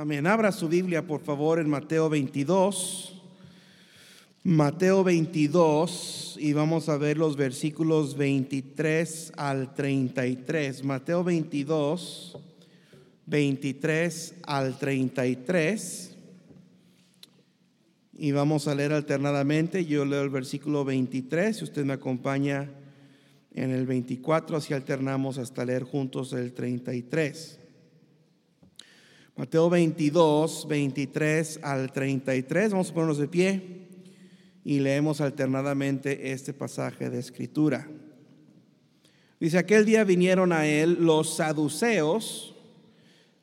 [0.00, 0.28] Amén.
[0.28, 3.20] Abra su Biblia, por favor, en Mateo 22.
[4.44, 10.84] Mateo 22 y vamos a ver los versículos 23 al 33.
[10.84, 12.38] Mateo 22,
[13.26, 16.16] 23 al 33.
[18.18, 19.84] Y vamos a leer alternadamente.
[19.84, 22.70] Yo leo el versículo 23, si usted me acompaña
[23.52, 27.57] en el 24, así alternamos hasta leer juntos el 33.
[29.38, 32.72] Mateo 22, 23 al 33.
[32.72, 33.86] Vamos a ponernos de pie
[34.64, 37.88] y leemos alternadamente este pasaje de escritura.
[39.38, 42.56] Dice, aquel día vinieron a él los saduceos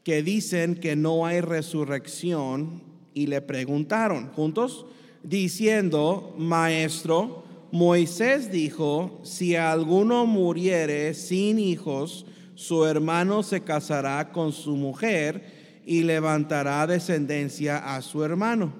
[0.03, 2.84] que dicen que no hay resurrección
[3.14, 4.86] y le preguntaron juntos,
[5.23, 12.25] diciendo, maestro, Moisés dijo, si alguno muriere sin hijos,
[12.55, 15.55] su hermano se casará con su mujer
[15.85, 18.73] y levantará descendencia a su hermano.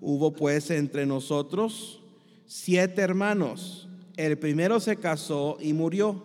[0.00, 2.02] Hubo pues entre nosotros
[2.46, 3.88] siete hermanos.
[4.16, 6.22] El primero se casó y murió,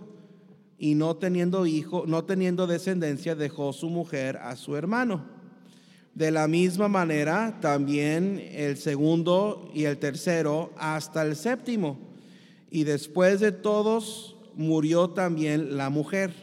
[0.78, 5.26] y no teniendo hijo, no teniendo descendencia, dejó su mujer a su hermano.
[6.14, 11.98] De la misma manera, también el segundo y el tercero hasta el séptimo.
[12.70, 16.34] Y después de todos murió también la mujer.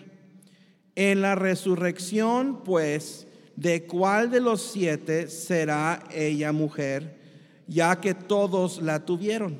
[0.94, 3.27] En la resurrección, pues,
[3.58, 7.18] ¿de cuál de los siete será ella mujer,
[7.66, 9.58] ya que todos la tuvieron?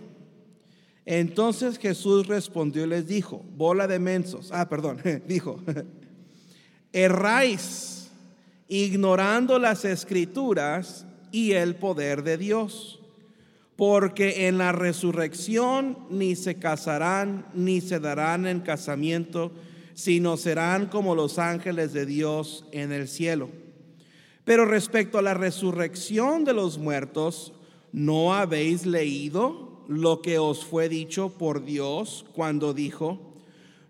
[1.05, 5.61] Entonces Jesús respondió y les dijo, bola de mensos, ah, perdón, dijo,
[6.93, 8.09] erráis
[8.69, 13.01] ignorando las escrituras y el poder de Dios,
[13.75, 19.51] porque en la resurrección ni se casarán ni se darán en casamiento,
[19.95, 23.58] sino serán como los ángeles de Dios en el cielo.
[24.49, 27.53] Pero respecto a la resurrección de los muertos,
[27.93, 33.37] ¿no habéis leído lo que os fue dicho por Dios cuando dijo,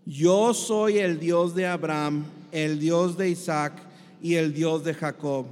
[0.05, 3.75] yo soy el Dios de Abraham, el Dios de Isaac
[4.21, 5.47] y el Dios de Jacob?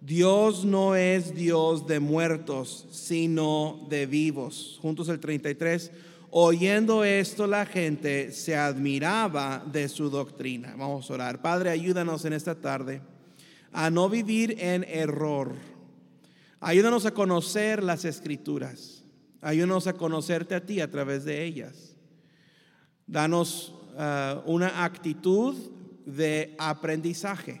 [0.00, 4.80] Dios no es Dios de muertos, sino de vivos.
[4.82, 5.92] Juntos el 33.
[6.32, 10.74] Oyendo esto la gente se admiraba de su doctrina.
[10.76, 11.40] Vamos a orar.
[11.40, 13.11] Padre, ayúdanos en esta tarde
[13.72, 15.54] a no vivir en error.
[16.60, 19.04] Ayúdanos a conocer las escrituras.
[19.40, 21.96] Ayúdanos a conocerte a ti a través de ellas.
[23.06, 25.56] Danos uh, una actitud
[26.06, 27.60] de aprendizaje.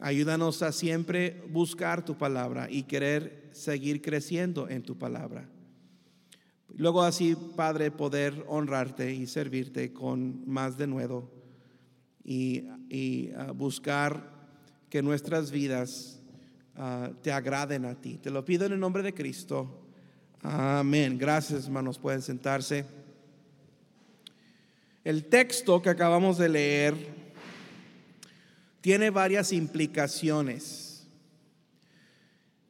[0.00, 5.48] Ayúdanos a siempre buscar tu palabra y querer seguir creciendo en tu palabra.
[6.76, 11.30] Luego así, Padre, poder honrarte y servirte con más de nuevo
[12.24, 14.33] y, y uh, buscar
[14.88, 16.20] que nuestras vidas
[16.76, 18.18] ah, te agraden a ti.
[18.18, 19.82] Te lo pido en el nombre de Cristo.
[20.42, 21.18] Amén.
[21.18, 21.98] Gracias, hermanos.
[21.98, 22.84] Pueden sentarse.
[25.04, 26.94] El texto que acabamos de leer
[28.80, 31.06] tiene varias implicaciones.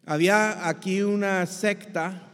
[0.07, 2.31] Había aquí una secta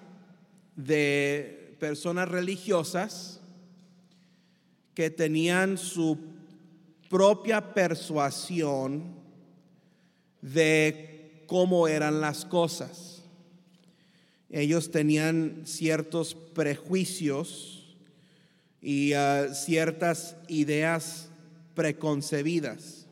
[0.75, 3.41] de personas religiosas
[4.95, 6.19] que tenían su
[7.09, 9.20] propia persuasión
[10.43, 13.23] de cómo eran las cosas.
[14.49, 17.97] Ellos tenían ciertos prejuicios
[18.81, 21.29] y ah, ciertas ideas
[21.75, 23.07] preconcebidas.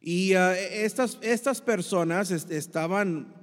[0.00, 3.34] Y ah, estas, estas, personas estaban,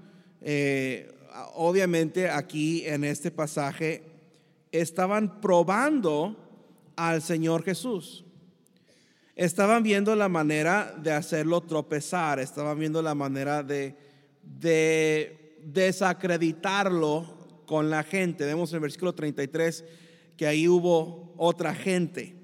[0.41, 1.11] eh,
[1.55, 4.03] obviamente aquí en este pasaje,
[4.71, 6.37] estaban probando
[6.95, 8.25] al Señor Jesús.
[9.35, 13.95] Estaban viendo la manera de hacerlo tropezar, estaban viendo la manera de,
[15.63, 18.45] desacreditarlo con la gente.
[18.45, 19.85] Vemos en el versículo 33
[20.37, 22.35] que ahí hubo otra gente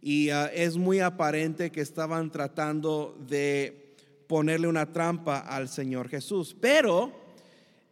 [0.00, 3.96] y ah, es muy aparente que estaban tratando de
[4.26, 6.56] ponerle una trampa al Señor Jesús.
[6.58, 7.12] Pero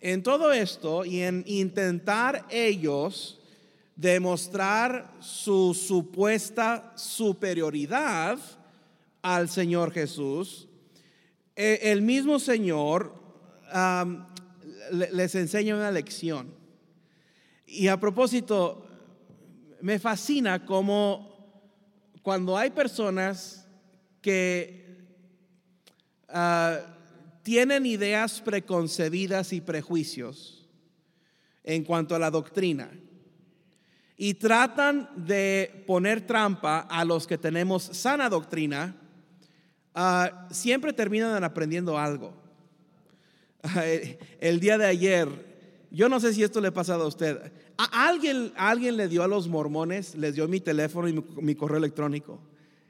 [0.00, 3.41] en todo esto y en intentar ellos
[4.02, 8.36] demostrar su supuesta superioridad
[9.22, 10.66] al Señor Jesús,
[11.54, 13.14] e, el mismo Señor
[14.90, 16.52] les enseña una lección.
[17.64, 18.84] Y a propósito,
[19.80, 21.30] me fascina cómo
[22.22, 23.68] cuando hay personas
[24.20, 24.98] que
[26.28, 26.80] ah,
[27.44, 30.68] tienen ideas preconcebidas y prejuicios
[31.62, 32.90] en cuanto a la doctrina,
[34.22, 38.94] y tratan de poner trampa a los que tenemos sana doctrina,
[39.96, 42.32] ah, siempre terminan aprendiendo algo.
[43.64, 43.82] Ah,
[44.38, 45.28] el día de ayer,
[45.90, 47.50] yo no sé si esto le ha pasado a usted.
[47.76, 51.78] ¿A alguien, alguien le dio a los mormones, les dio mi teléfono y mi, correo
[51.78, 52.40] electrónico.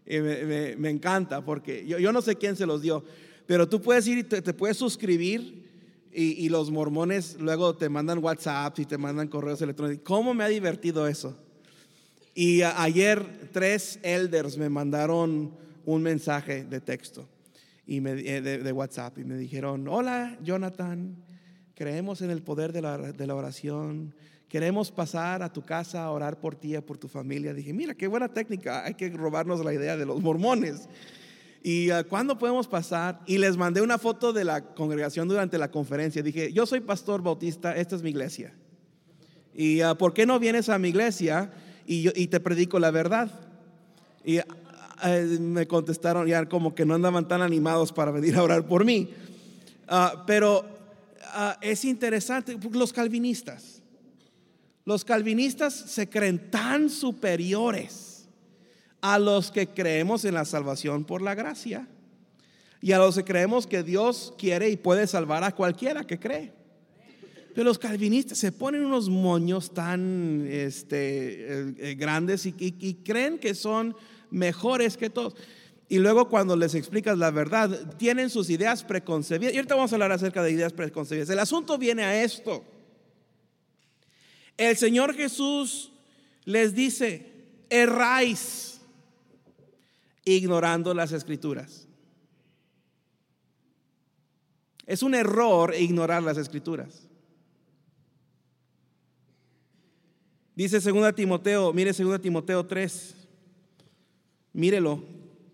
[0.05, 3.05] me, encanta porque yo, yo, no sé quién se los dio,
[3.47, 5.62] pero tú puedes ir y te, puedes suscribir
[6.15, 10.05] y, los mormones luego te mandan WhatsApp y te mandan correos electrónicos.
[10.05, 11.37] ¿Cómo me ha divertido eso?
[12.35, 15.55] Y ayer tres elders me mandaron
[15.85, 17.29] un mensaje de texto
[17.87, 21.17] y eh, de, WhatsApp y me dijeron, hola Jonathan,
[21.75, 24.15] creemos en el poder de la, de la, oración,
[24.49, 27.53] queremos pasar a tu casa a orar por ti y por tu familia.
[27.55, 30.89] Dije, mira, qué buena técnica, hay que robarnos la idea de los mormones.
[31.63, 33.21] ¿Y uh, cuándo podemos pasar?
[33.27, 36.23] Y les mandé una foto de la congregación durante la conferencia.
[36.23, 38.53] Dije, yo soy pastor bautista, esta es mi iglesia.
[39.55, 41.53] ¿Y uh, por qué no vienes a mi iglesia?
[41.85, 43.31] y, te predico la verdad.
[44.25, 44.45] Y eh,
[45.41, 49.11] me contestaron ya como que no andaban tan animados para venir a orar por mí.
[50.27, 50.65] Pero
[51.61, 53.83] es interesante, los calvinistas,
[54.85, 58.12] los calvinistas se creen tan superiores
[59.03, 61.87] a los que creemos en la salvación por la gracia
[62.81, 66.53] y a los que creemos que Dios quiere y puede salvar a cualquiera que cree.
[67.53, 72.53] Pero los calvinistas se ponen unos moños tan este, eh, eh, grandes y,
[73.05, 73.95] creen que son
[74.31, 75.35] mejores que todos.
[75.89, 79.53] Y luego cuando les explicas la verdad, tienen sus ideas preconcebidas.
[79.53, 81.29] Y ahorita vamos a hablar acerca de ideas preconcebidas.
[81.29, 82.65] El asunto viene a esto.
[84.57, 85.93] El Señor Jesús
[86.45, 87.27] les dice,
[87.69, 88.72] erráis
[90.25, 91.89] ignorando las escrituras.
[94.87, 97.07] Es un error ignorar las escrituras.
[100.55, 103.15] Dice 2 Timoteo, mire 2 Timoteo 3.
[104.53, 105.03] Mírelo,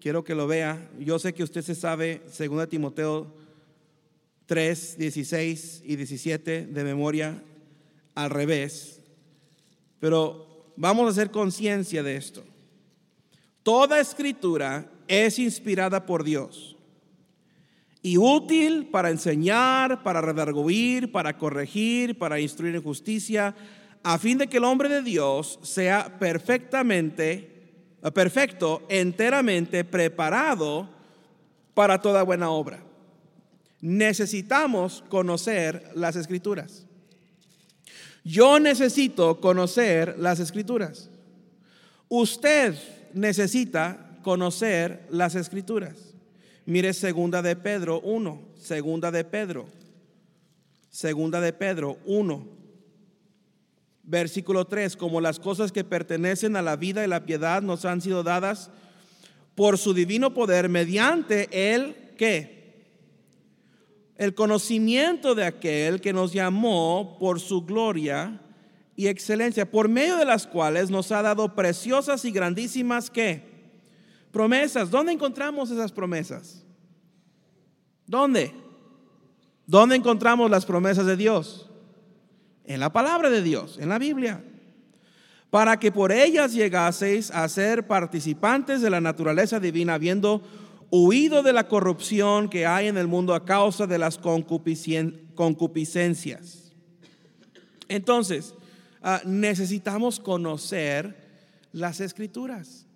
[0.00, 0.90] quiero que lo vea.
[0.98, 3.32] Yo sé que usted se sabe 2 Timoteo
[4.46, 7.42] 3, 16 y 17 de memoria
[8.14, 9.00] al revés.
[10.00, 12.42] Pero vamos a hacer conciencia de esto.
[13.68, 16.74] Toda escritura es inspirada por Dios
[18.00, 23.54] y útil para enseñar, para redarguir, para corregir, para instruir en justicia
[24.02, 30.88] a fin de que el hombre de Dios sea perfectamente, eh, perfecto, enteramente preparado
[31.74, 32.82] para toda buena obra.
[33.82, 36.86] Necesitamos conocer las escrituras.
[38.24, 41.10] Yo necesito conocer las escrituras.
[42.08, 42.74] Usted
[43.18, 46.14] necesita conocer las escrituras.
[46.66, 49.66] Mire segunda de Pedro 1, segunda de Pedro,
[50.90, 52.58] segunda de Pedro 1
[54.08, 58.00] versículo 3, como las cosas que pertenecen a la vida y la piedad nos han
[58.00, 58.70] sido dadas
[59.54, 62.56] por su divino poder mediante el que
[64.16, 68.40] el conocimiento de aquel que nos llamó por su gloria
[68.98, 73.42] y excelencia, por medio de las cuales nos ha dado preciosas y grandísimas que
[74.30, 74.90] promesas.
[74.90, 76.66] ¿Dónde encontramos esas promesas?
[78.06, 78.52] ¿Dónde?
[79.66, 81.68] ¿Dónde encontramos las promesas de Dios?
[82.68, 84.44] en la palabra de Dios, en la Biblia,
[85.50, 90.42] para que por ellas llegaseis a ser participantes de la naturaleza divina, habiendo
[90.90, 96.74] huido de la corrupción que hay en el mundo a causa de las concupiscencias.
[97.88, 98.54] Entonces,
[99.02, 101.16] ah, necesitamos conocer
[101.72, 102.86] las escrituras.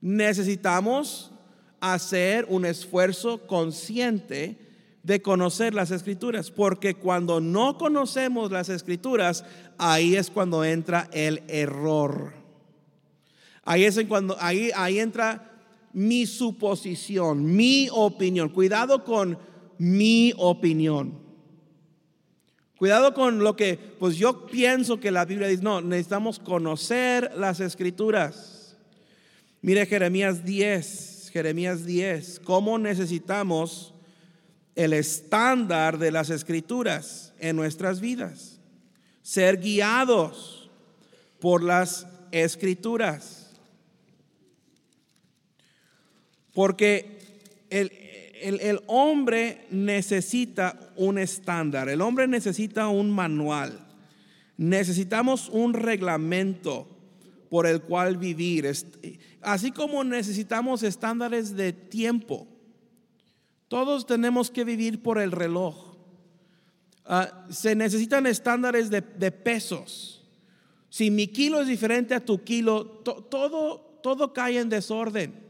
[0.00, 1.32] Necesitamos
[1.80, 4.58] hacer un esfuerzo consciente
[5.02, 9.44] de conocer las escrituras, porque cuando no conocemos las escrituras,
[9.78, 12.34] ahí es cuando entra el error.
[13.64, 15.48] Ahí es en cuando ahí ahí entra
[15.92, 18.48] mi suposición, mi opinión.
[18.50, 19.38] Cuidado con
[19.78, 21.27] mi opinión.
[22.78, 27.58] Cuidado con lo que pues yo pienso que la Biblia dice, no, necesitamos conocer las
[27.58, 28.76] escrituras.
[29.62, 33.94] Mire Jeremías 10, Jeremías 10, cómo necesitamos
[34.76, 38.60] el estándar de las escrituras en nuestras vidas.
[39.22, 40.70] Ser guiados
[41.40, 43.50] por las escrituras.
[46.54, 47.18] Porque
[47.70, 47.90] el,
[48.42, 53.86] el, hombre necesita un estándar, el hombre necesita un manual,
[54.56, 56.88] necesitamos un reglamento
[57.50, 58.70] por el cual vivir,
[59.40, 62.46] así como necesitamos estándares de tiempo.
[63.68, 65.96] Todos tenemos que vivir por el reloj.
[67.04, 70.26] Ah, se necesitan estándares de, pesos.
[70.90, 75.47] Si mi kilo es diferente a tu kilo, todo, todo cae en desorden.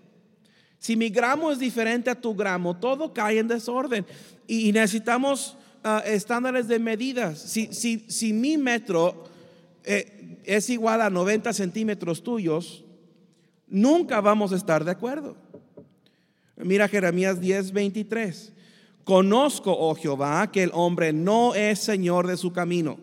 [0.78, 4.06] Si mi gramo es diferente a tu gramo, todo cae en desorden.
[4.46, 7.38] Y necesitamos ah, estándares de medidas.
[7.38, 9.24] Si, si, si mi metro
[9.84, 12.84] eh, es igual a 90 centímetros tuyos,
[13.66, 15.36] nunca vamos a estar de acuerdo.
[16.56, 18.52] Mira Jeremías 10, 23.
[19.04, 22.98] Conozco, oh Jehová, que el hombre no es señor de su camino.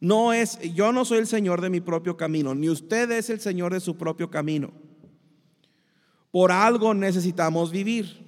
[0.00, 3.38] No es, yo no soy el señor de mi propio camino, ni usted es el
[3.38, 4.72] señor de su propio camino.
[6.32, 8.20] Por algo necesitamos vivir.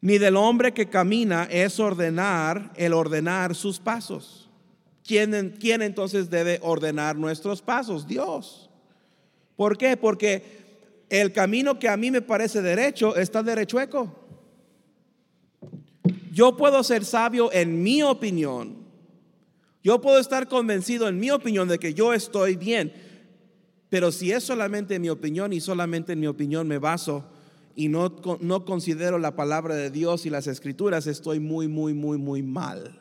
[0.00, 4.48] Ni del hombre que camina es ordenar el ordenar sus pasos.
[5.04, 5.32] ¿Quién,
[5.82, 8.06] entonces debe ordenar nuestros pasos?
[8.06, 8.68] Dios.
[9.56, 9.96] ¿Por qué?
[9.96, 10.58] Porque
[11.08, 14.14] el camino que a mí me parece derecho está derechueco.
[16.30, 18.76] Yo puedo ser sabio en mi opinión.
[19.82, 22.92] Yo puedo estar convencido en mi opinión de que yo estoy bien.
[23.90, 27.24] Pero si es solamente mi opinión y solamente en mi opinión me baso
[27.74, 32.18] y no, no considero la palabra de Dios y las escrituras, estoy muy, muy, muy,
[32.18, 32.98] muy mal.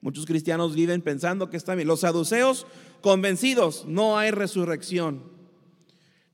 [0.00, 1.88] Muchos cristianos viven pensando que están bien.
[1.88, 2.66] Los saduceos
[3.00, 5.38] convencidos, no hay resurrección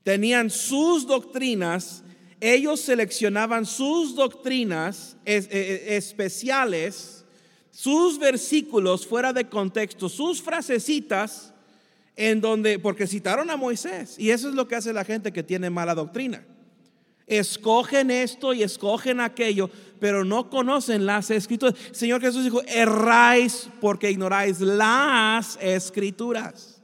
[0.05, 2.03] tenían sus doctrinas,
[2.39, 7.25] ellos seleccionaban sus doctrinas eh, eh, especiales,
[7.71, 11.54] sus versículos fuera de contexto, sus frasecitas
[12.15, 15.43] en donde, porque citaron a Moisés, y eso es lo que hace la gente que
[15.43, 16.45] tiene mala doctrina.
[17.27, 19.69] Escogen esto y escogen aquello,
[19.99, 21.75] pero no conocen las escrituras.
[21.91, 26.81] Señor Jesús dijo, erráis porque ignoráis las escrituras.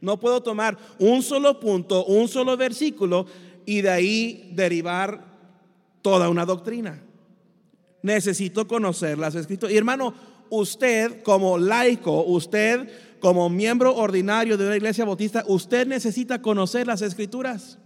[0.00, 3.24] No puedo tomar un solo punto, un solo versículo
[3.64, 5.24] y de ahí derivar
[6.02, 7.00] toda una doctrina.
[8.02, 9.72] Necesito conocer las escrituras.
[9.72, 10.12] Y hermano,
[10.52, 12.86] usted como laico, usted
[13.20, 17.78] como miembro ordinario de una iglesia bautista, usted necesita conocer las escrituras.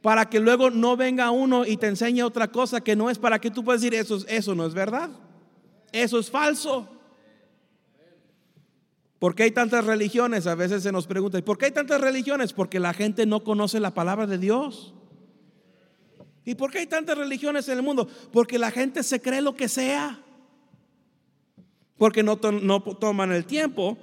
[0.00, 3.40] Para que luego no venga uno y te enseñe otra cosa que no es para
[3.40, 5.10] que tú puedas decir eso, eso no es verdad.
[5.90, 6.88] Eso es falso.
[9.18, 10.46] ¿Por qué hay tantas religiones?
[10.46, 12.52] A veces se nos pregunta, ¿y por qué hay tantas religiones?
[12.52, 14.94] Porque la gente no conoce la palabra de Dios.
[16.44, 18.08] ¿Y por qué hay tantas religiones en el mundo?
[18.32, 20.20] Porque la gente se cree lo que sea.
[22.00, 23.98] Porque no, toman el tiempo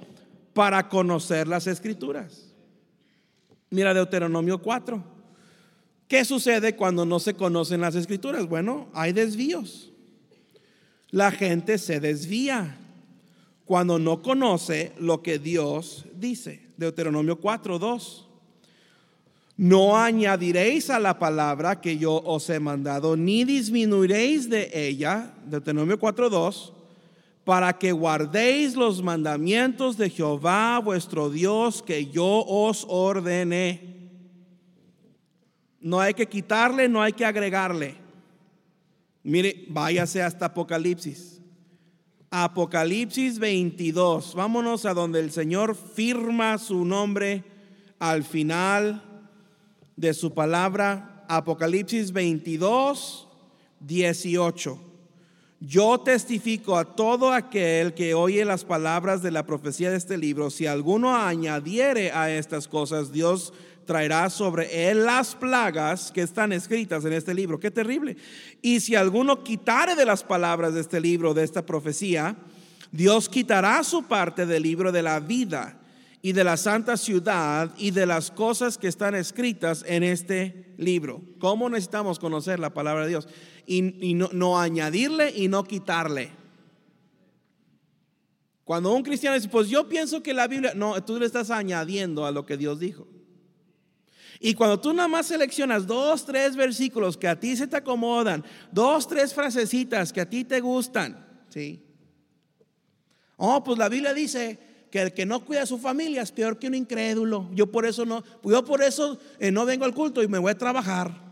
[0.54, 2.54] para conocer las escrituras.
[3.70, 5.02] Mira Deuteronomio 4.
[6.06, 8.46] ¿Qué sucede cuando no se conocen las escrituras?
[8.46, 9.90] Bueno, hay desvíos.
[11.10, 12.78] La gente se desvía
[13.64, 16.68] cuando no conoce lo que Dios dice.
[16.76, 18.28] Deuteronomio 4, 2.
[19.56, 25.98] No añadiréis a la palabra que yo os he mandado, ni disminuiréis de ella, Deuteronomio
[25.98, 26.74] 4, 2,
[27.48, 34.10] para que guardéis los mandamientos de Jehová vuestro Dios que yo os ordené.
[35.80, 37.94] No hay que quitarle, no hay que agregarle.
[39.22, 41.40] Mire, váyase hasta Apocalipsis.
[42.28, 44.34] Apocalipsis 22.
[44.34, 47.44] Vámonos a donde el Señor firma su nombre
[47.98, 49.24] al final
[49.96, 51.24] de su palabra.
[51.30, 53.26] Apocalipsis 22,
[53.80, 54.87] 18.
[55.60, 60.50] Yo testifico a todo aquel que oye las palabras de la profecía de este libro,
[60.50, 63.52] si alguno añadiere a estas cosas, Dios
[63.84, 67.58] traerá sobre él las plagas que están escritas en este libro.
[67.58, 68.16] Qué terrible.
[68.62, 72.36] Y si alguno quitare de las palabras de este libro, de esta profecía,
[72.92, 75.80] Dios quitará su parte del libro de la vida
[76.20, 81.22] y de la santa ciudad y de las cosas que están escritas en este libro.
[81.38, 83.28] ¿Cómo necesitamos conocer la palabra de Dios?
[83.66, 86.30] Y, no, no añadirle y no quitarle.
[88.64, 92.26] Cuando un cristiano dice, pues yo pienso que la Biblia, no, tú le estás añadiendo
[92.26, 93.06] a lo que Dios dijo.
[94.40, 98.44] Y cuando tú nada más seleccionas dos, tres versículos que a ti se te acomodan,
[98.70, 101.82] dos, tres frasecitas que a ti te gustan, ¿sí?
[103.36, 104.58] Oh, pues la Biblia dice
[104.90, 107.48] que el que no cuida a su familia es peor que un incrédulo.
[107.54, 110.50] Yo por eso no, yo por eso eh, no vengo al culto y me voy
[110.50, 111.28] a trabajar.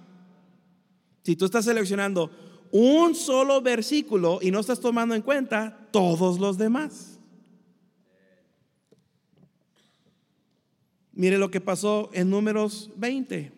[1.23, 2.31] Si tú estás seleccionando
[2.71, 7.19] un solo versículo y no estás tomando en cuenta todos los demás.
[11.13, 13.51] Mire lo que pasó en números 20.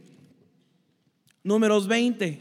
[1.42, 2.40] Números 20.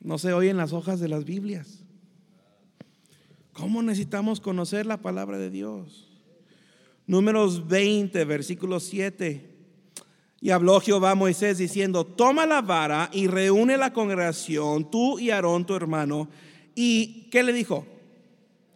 [0.00, 1.84] No se oyen las hojas de las Biblias.
[3.70, 6.08] ¿Cómo necesitamos conocer la palabra de Dios?
[7.06, 9.48] Números 20, versículo 7.
[10.40, 15.30] Y habló Jehová a Moisés diciendo, toma la vara y reúne la congregación, tú y
[15.30, 16.28] Aarón tu hermano.
[16.74, 17.86] ¿Y qué le dijo?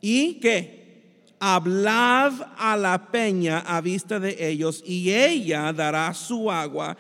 [0.01, 1.25] ¿Y qué?
[1.41, 6.97] hablad a la peña a vista de ellos y ella dará su agua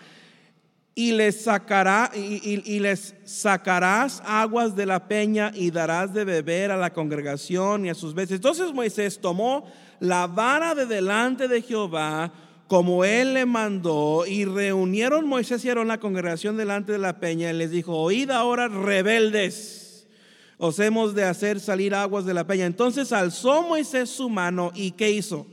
[0.94, 6.76] y les sacará y, les sacarás aguas de la peña y darás de beber a
[6.76, 8.38] la congregación y a sus bestias.
[8.38, 9.66] Entonces Moisés tomó
[9.98, 12.32] la vara de delante de Jehová
[12.68, 17.50] como él le mandó y reunieron Moisés y Aarón la congregación delante de la peña
[17.50, 20.06] y les dijo, oíd ahora rebeldes,
[20.56, 22.66] os hemos de hacer salir aguas de la peña.
[22.66, 25.46] Entonces alzó Moisés su mano y ¿qué hizo?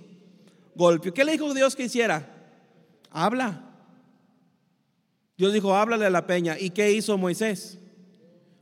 [0.76, 1.14] Golpeó.
[1.14, 2.30] ¿Qué le dijo Dios que hiciera?
[3.10, 3.71] Habla.
[5.42, 6.56] Dios dijo, háblale a la peña.
[6.60, 7.80] ¿Y qué hizo Moisés?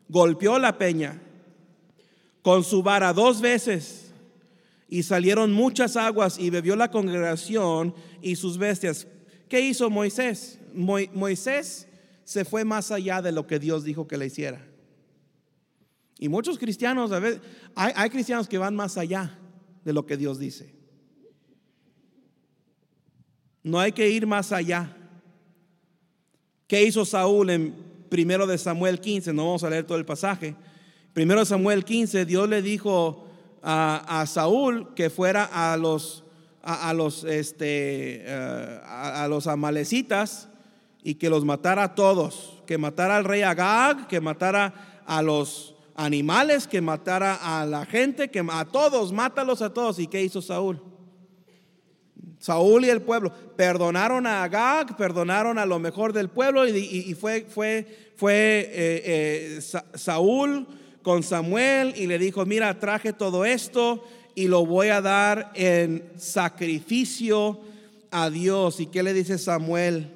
[0.07, 1.21] Golpeó la peña
[2.41, 4.13] con su vara dos veces
[4.87, 9.07] y salieron muchas aguas y bebió la congregación y sus bestias.
[9.49, 10.57] ¿Qué hizo Moisés?
[10.73, 11.89] Moisés
[12.23, 14.65] se fue más allá de lo que Dios dijo que le hiciera.
[16.17, 17.41] Y muchos cristianos, a veces,
[17.75, 19.37] hay, hay cristianos que van más allá
[19.83, 20.73] de lo que Dios dice.
[23.63, 24.95] No hay que ir más allá.
[26.69, 27.73] ¿Qué hizo Saúl en
[28.09, 29.33] primero de Samuel 15?
[29.33, 30.53] No vamos a leer todo el pasaje.
[31.13, 33.25] Primero de Samuel 15, Dios le dijo
[33.63, 36.23] a, Saúl que fuera a los,
[36.61, 40.47] a, los, este, eh, a, los amalecitas
[41.01, 45.73] y que los matara a todos, que matara al rey Agag, que matara a los
[45.95, 49.97] animales, que matara a la gente, que a todos, mátalos a todos.
[49.97, 50.79] ¿Y qué hizo Saúl?
[52.39, 57.45] Saúl y el pueblo perdonaron a Agag, perdonaron a lo mejor del pueblo y, fue,
[57.49, 59.61] fue, fue eh, eh,
[59.93, 60.65] Saúl
[61.01, 64.03] con Samuel y le dijo, mira, traje todo esto
[64.35, 67.59] y lo voy a dar en sacrificio
[68.09, 68.79] a Dios.
[68.79, 70.09] ¿Y qué le dice Samuel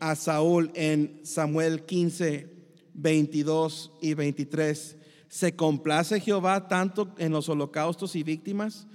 [0.00, 2.46] a Saúl en Samuel 15,
[2.92, 4.96] 22 y 23?
[5.30, 8.86] ¿Se complace Jehová tanto en los holocaustos y víctimas?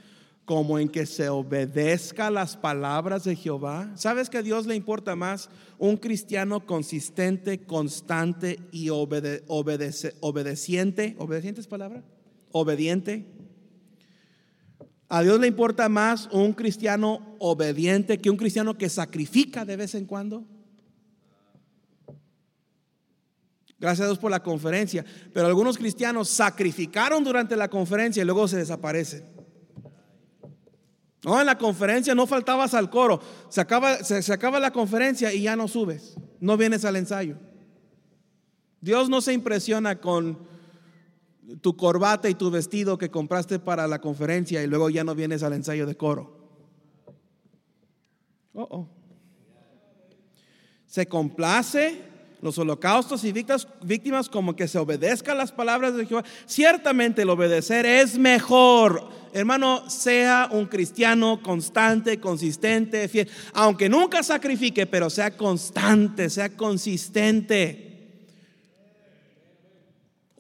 [0.50, 3.92] Como en que se obedezca las palabras de Jehová.
[3.94, 11.16] ¿Sabes que a Dios le importa más un cristiano consistente, constante y obedeciente?
[11.20, 12.04] ¿Obediente es palabra?
[12.52, 13.28] Obediente.
[15.08, 19.94] A Dios le importa más un cristiano obediente que un cristiano que sacrifica de vez
[19.94, 20.48] en cuando.
[23.78, 25.06] Gracias a Dios por la conferencia.
[25.32, 29.39] Pero algunos cristianos sacrificaron durante la conferencia y luego se desaparecen.
[31.24, 33.20] No, en la conferencia no faltabas al coro.
[33.50, 36.16] Se acaba, se, acaba la conferencia y ya no subes.
[36.40, 37.38] No vienes al ensayo.
[38.80, 40.48] Dios no se impresiona con
[41.62, 45.44] tu corbata y tu vestido que compraste para la conferencia y luego ya no vienes
[45.44, 46.38] al ensayo de coro.
[48.54, 48.88] Oh, oh.
[50.86, 52.09] Se complace
[52.42, 56.24] los holocaustos y víctimas como que se obedezcan las palabras de Jehová.
[56.46, 59.10] Ciertamente el obedecer es mejor.
[59.34, 63.30] Hermano, sea un cristiano constante, consistente, fiel.
[63.54, 67.86] Aunque nunca sacrifique, pero sea constante, sea consistente.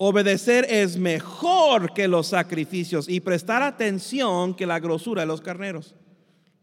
[0.02, 5.94] Obedecer es mejor que los sacrificios y prestar atención que la grosura de los carneros.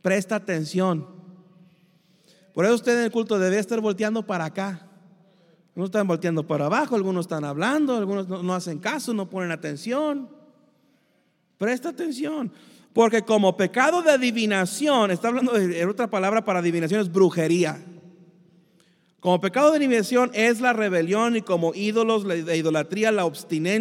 [0.01, 1.07] Presta atención.
[2.55, 4.86] Por eso usted en el culto debe estar volteando para acá.
[5.77, 10.27] Algunos están volteando para abajo, algunos están hablando, algunos no, hacen caso, no ponen atención.
[11.59, 12.51] Presta atención.
[12.95, 17.79] Porque como pecado de adivinación, está hablando de otra palabra para adivinación, es brujería.
[19.21, 23.31] Como pecado de adivinación es la rebelión y como ídolos la, idolatría, la,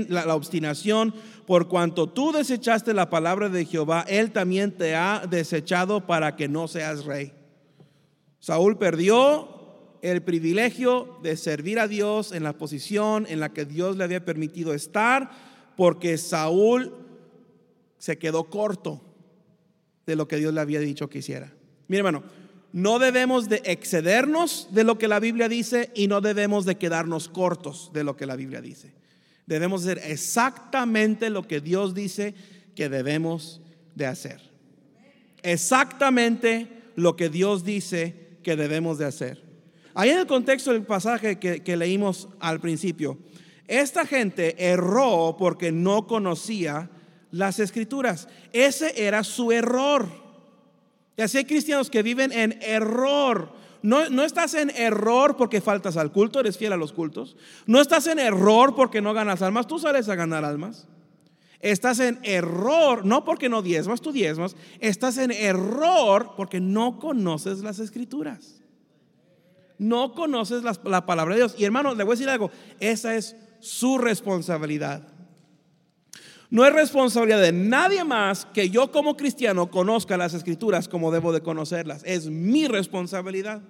[0.09, 1.13] la, obstinación.
[1.47, 6.49] Por cuanto tú desechaste la palabra de Jehová, Él también te ha desechado para que
[6.49, 7.31] no seas rey.
[8.41, 9.54] Saúl perdió
[10.11, 14.23] el privilegio de servir a Dios en la posición en la que Dios le había
[14.23, 15.31] permitido estar,
[15.75, 16.93] porque Saúl
[17.97, 19.01] se quedó corto
[20.05, 21.51] de lo que Dios le había dicho que hiciera.
[21.87, 22.23] Mire, hermano,
[22.71, 27.27] no debemos de excedernos de lo que la Biblia dice y no debemos de quedarnos
[27.27, 28.93] cortos de lo que la Biblia dice.
[29.47, 32.35] Debemos hacer exactamente lo que Dios dice
[32.75, 33.61] que debemos
[33.95, 34.51] de hacer.
[35.41, 39.44] Exactamente lo que Dios dice que debemos de hacer.
[39.97, 43.17] Ahí en el contexto del pasaje que, leímos al principio,
[43.65, 46.89] esta gente erró porque no conocía
[47.31, 48.27] las escrituras.
[48.51, 50.05] Ese era su error.
[51.15, 53.53] Y así hay cristianos que viven en error.
[53.81, 57.37] No, no, estás en error porque faltas al culto, eres fiel a los cultos.
[57.65, 60.89] No estás en error porque no ganas almas, tú sales a ganar almas.
[61.61, 64.57] Estás en error, no porque no diezmas, tú diezmas.
[64.81, 68.64] Estás en error porque no conoces las escrituras
[69.77, 71.55] no conoces la, palabra de Dios.
[71.57, 75.01] Y hermano, le voy a decir algo, esa es su responsabilidad.
[76.49, 81.33] No es responsabilidad de nadie más que yo como cristiano conozca las escrituras como debo
[81.33, 82.03] de conocerlas.
[82.05, 83.61] Es mi responsabilidad.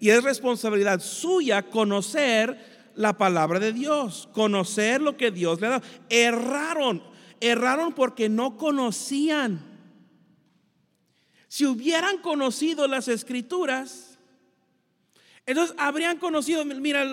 [0.00, 2.58] Y es responsabilidad suya conocer
[2.94, 5.84] la palabra de Dios, conocer lo que Dios le ha dado.
[6.08, 7.02] Erraron,
[7.40, 9.60] erraron porque no conocían.
[11.48, 14.07] Si hubieran conocido las escrituras,
[15.48, 17.06] entonces habrían conocido, mira,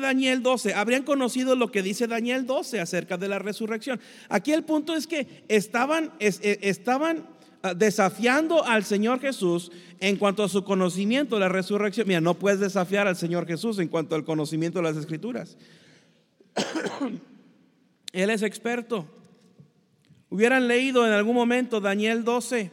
[0.00, 4.00] Daniel 12, habrían conocido lo que dice Daniel 12 acerca de la resurrección.
[4.28, 7.28] Aquí el punto es que estaban, eh, estaban
[7.62, 9.70] ah, desafiando al Señor Jesús
[10.00, 12.08] en cuanto a su conocimiento de la resurrección.
[12.08, 15.56] Mira, no puedes desafiar al Señor Jesús en cuanto al conocimiento de las escrituras.
[18.12, 19.06] Él es experto.
[20.28, 22.72] Hubieran leído en algún momento Daniel 12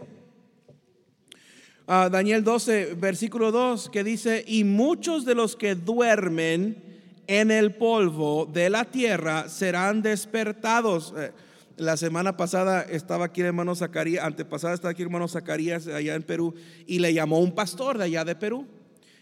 [1.85, 6.81] Daniel 12, versículo 2, que dice, y muchos de los que duermen
[7.27, 11.13] en el polvo de la tierra serán despertados.
[11.17, 11.31] Eh,
[11.77, 16.15] la semana pasada estaba aquí el hermano Zacarías, antepasada estaba aquí el hermano Zacarías allá
[16.15, 16.53] en Perú
[16.85, 18.67] y le llamó un pastor de allá de Perú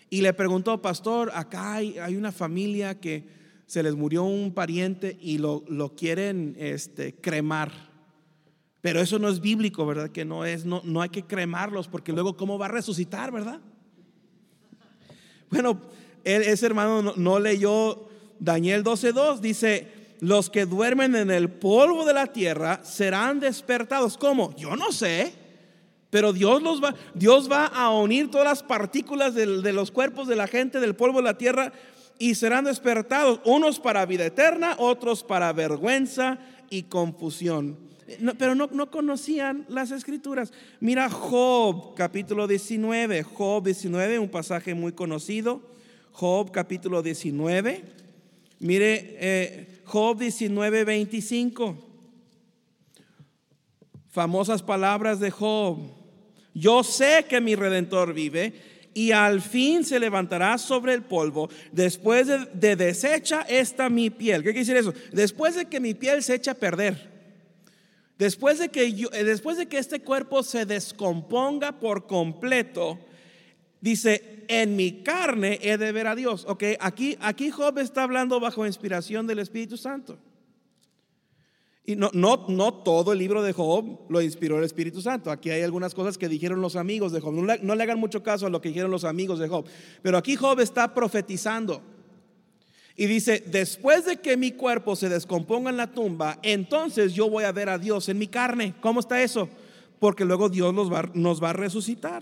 [0.10, 3.24] y le preguntó, pastor, acá hay, hay una familia que
[3.66, 7.91] se les murió un pariente y lo, lo quieren este, cremar.
[8.82, 10.10] Pero eso no es bíblico, ¿verdad?
[10.10, 13.60] Que no es, no, no hay que cremarlos porque luego cómo va a resucitar, ¿verdad?
[15.52, 15.80] Bueno,
[16.24, 18.08] ese hermano no, leyó
[18.40, 19.88] Daniel 12.2, dice,
[20.20, 24.18] los que duermen en el polvo de la tierra serán despertados.
[24.18, 24.56] ¿Cómo?
[24.56, 25.34] Yo no sé.
[26.10, 30.36] Pero Dios, los va, Dios va a unir todas las partículas de los cuerpos de
[30.36, 31.72] la gente del polvo de la tierra
[32.20, 36.38] y serán despertados, unos para vida eterna, otros para vergüenza
[36.70, 37.91] y confusión
[38.38, 40.54] pero no, no, conocían las escrituras.
[40.80, 43.24] Mira Job, capítulo 19.
[43.24, 45.62] Job 19, un pasaje muy conocido.
[46.12, 47.84] Job, capítulo 19.
[48.60, 51.78] Mire, eh, Job 19, 25.
[54.10, 55.80] Famosas palabras de Job.
[56.54, 58.54] Yo sé que mi redentor vive
[58.94, 64.44] y al fin se levantará sobre el polvo después de, de deshecha esta mi piel.
[64.44, 64.94] ¿Qué quiere decir eso?
[65.14, 67.21] Después de que mi piel se echa a perder.
[68.22, 73.00] Después de que, eh, después de que este cuerpo se descomponga por completo,
[73.80, 76.46] dice, en mi carne he de ver a Dios.
[76.48, 80.20] Ok, aquí, aquí Job está hablando bajo inspiración del Espíritu Santo.
[81.84, 85.32] Y no, no, no todo el libro de Job lo inspiró el Espíritu Santo.
[85.32, 87.34] Aquí hay algunas cosas que dijeron los amigos de Job.
[87.34, 89.66] No le, no le hagan mucho caso a lo que dijeron los amigos de Job.
[90.04, 91.82] Pero aquí Job está profetizando.
[93.02, 97.46] Y dice, después de que mi cuerpo se descomponga en la tumba, entonces yo voy
[97.46, 98.76] a ver a Dios en mi carne.
[98.80, 99.50] ¿Cómo está eso?
[99.98, 102.22] Porque luego Dios nos va, a resucitar.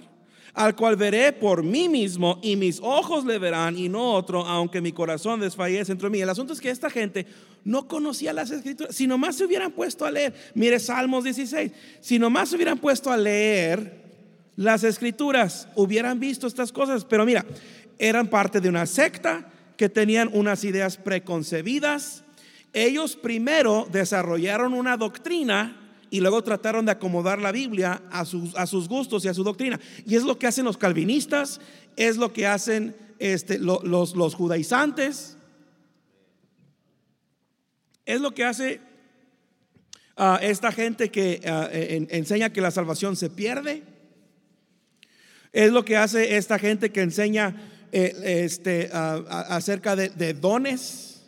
[0.54, 4.80] Al cual veré por mí mismo y mis ojos le verán y no otro, aunque
[4.80, 6.22] mi corazón desfallece entre mí.
[6.22, 7.28] El asunto es que esta gente
[7.65, 8.96] no conocía las escrituras.
[8.96, 13.12] Si nomás se hubieran puesto a leer, mire Salmos 16, si nomás se hubieran puesto
[13.12, 14.02] a leer
[14.56, 17.04] las escrituras, hubieran visto estas cosas.
[17.04, 17.46] Pero mira,
[17.98, 19.46] eran parte de una secta
[19.80, 22.26] que tenían unas ideas preconcebidas.
[22.74, 29.24] Ellos primero desarrollaron una doctrina y luego trataron de acomodar la Biblia a sus, gustos
[29.24, 29.80] y a su doctrina.
[30.06, 31.62] Y es lo que hacen los calvinistas,
[31.96, 35.38] es lo que hacen este, los, judaizantes,
[38.06, 38.82] es lo que hace
[40.18, 43.84] ah, esta gente que ah, enseña que la salvación se pierde.
[45.54, 47.56] Es lo que hace esta gente que enseña
[47.91, 51.23] eh, este, acerca de, dones,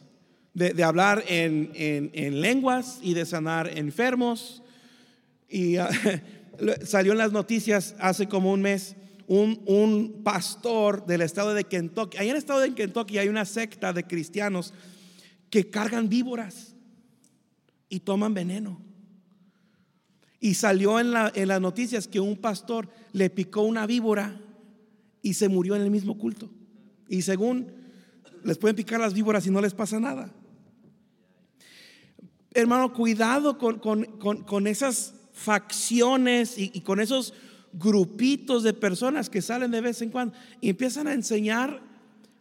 [0.54, 4.62] de, hablar en, lenguas y de sanar enfermos.
[5.50, 5.90] Y ah,
[6.86, 8.96] salió en las noticias hace como un mes
[9.28, 12.18] un, un, pastor del estado de Kentucky.
[12.18, 14.74] Ahí en el estado de Kentucky hay una secta de cristianos
[15.50, 16.76] que cargan víboras
[17.88, 18.82] y toman veneno.
[20.40, 24.42] Y salió en, la, en las noticias que un pastor le picó una víbora
[25.22, 26.50] y se murió en el mismo culto.
[27.08, 27.68] Y según
[28.44, 30.32] les pueden picar las víboras y no les pasa nada.
[32.54, 37.34] Hermano, cuidado con, esas facciones y, y, con esos
[37.74, 41.82] grupitos de personas que salen de vez en cuando y empiezan a enseñar.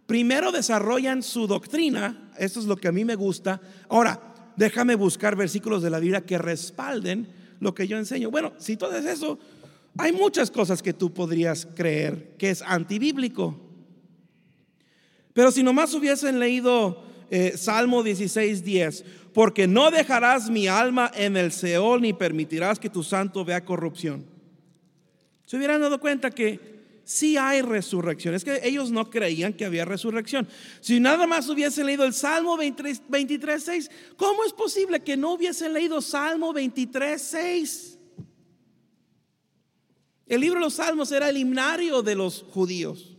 [0.07, 3.61] Primero desarrollan su doctrina, esto es lo que a mí me gusta.
[3.88, 4.21] Ahora,
[4.57, 7.29] déjame buscar versículos de la Biblia que respalden
[7.61, 8.31] lo que yo enseño.
[8.31, 9.38] Bueno, si todo es eso,
[9.98, 13.59] hay muchas cosas que tú podrías creer que es antibíblico.
[15.33, 21.37] Pero si nomás hubiesen leído eh, Salmo 16, 10, porque no dejarás mi alma en
[21.37, 24.26] el Seol ni permitirás que tu santo vea corrupción.
[25.44, 28.35] Se hubieran dado cuenta que sí hay resurrección.
[28.35, 30.48] Es que ellos no creían que había resurrección.
[30.81, 35.72] Si nada más hubiesen leído el Salmo 23, 6, ¿cómo es posible que no hubiesen
[35.72, 38.00] leído Salmo 23, 6?
[40.31, 43.16] El libro de los Salmos era el himnario de los judíos.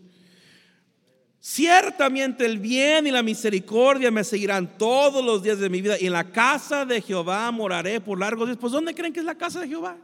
[1.39, 6.07] Ciertamente el bien y la misericordia me seguirán todos los días de mi vida y
[6.07, 8.57] en la casa de Jehová moraré por largos días.
[8.59, 9.97] Pues ¿dónde creen que es la casa de Jehová?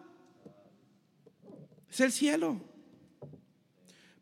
[1.89, 2.61] Es el cielo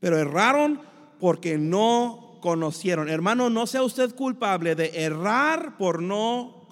[0.06, 0.82] pero erraron
[1.20, 3.10] porque no conocieron.
[3.10, 6.65] Hermano, no sea usted culpable de errar por no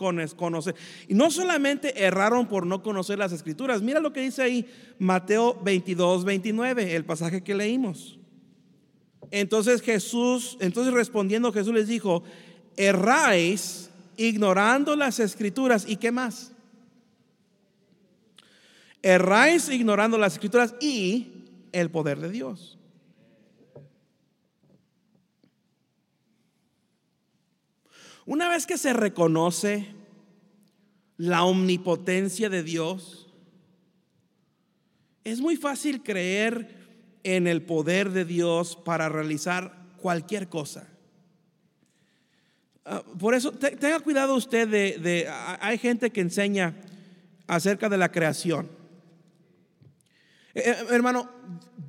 [1.07, 3.81] Y no solamente erraron por no conocer las escrituras.
[3.81, 4.65] Mira lo que dice ahí
[4.99, 8.19] Mateo 22, 29, el pasaje que leímos.
[9.31, 12.23] Entonces Jesús, entonces respondiendo Jesús les dijo,
[12.77, 16.51] erráis ignorando las escrituras y qué más.
[19.01, 22.77] Erráis ignorando las escrituras y el poder de Dios.
[28.25, 29.88] Una vez que se reconoce
[31.17, 33.27] la omnipotencia de Dios,
[35.23, 36.83] es muy fácil creer
[37.23, 40.88] en el poder de Dios para realizar cualquier cosa.
[42.86, 46.75] Ah, por eso, tenga cuidado usted de, hay gente que enseña
[47.47, 48.69] acerca de la creación.
[50.53, 51.29] Eh, eh, hermano,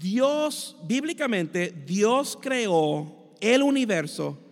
[0.01, 4.44] Dios, bíblicamente, Dios creó el universo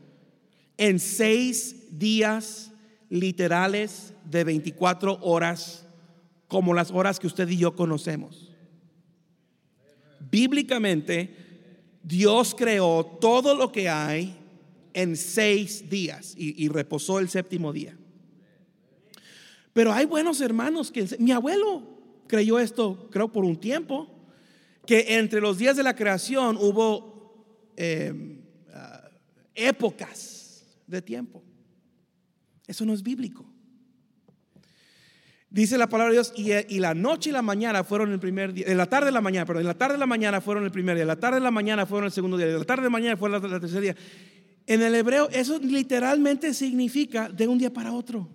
[0.77, 2.73] en seis días
[3.09, 5.87] literales de 24 horas,
[6.49, 8.51] como las horas que usted y yo conocemos.
[10.31, 11.37] Bíblicamente,
[12.03, 14.37] Dios creó todo lo que hay
[14.95, 17.97] en seis días y, reposó el séptimo día.
[19.73, 21.83] Pero hay buenos hermanos que mi abuelo
[22.27, 24.09] creyó esto, creo, por un tiempo,
[24.87, 28.41] que entre los días de la creación hubo eh,
[28.73, 29.09] ah,
[29.55, 30.42] épocas
[30.87, 31.42] de tiempo.
[32.66, 33.45] Eso no es bíblico.
[35.53, 38.64] Dice la palabra de Dios, y, la noche y la mañana fueron el primer día,
[38.68, 40.71] en la tarde y la mañana, pero en la tarde y la mañana fueron el
[40.71, 42.81] primer día, en la tarde y la mañana fueron el segundo día, en la tarde
[42.81, 43.97] y la mañana fue el tercer día.
[44.66, 48.31] En el hebreo eso literalmente significa de un día para otro.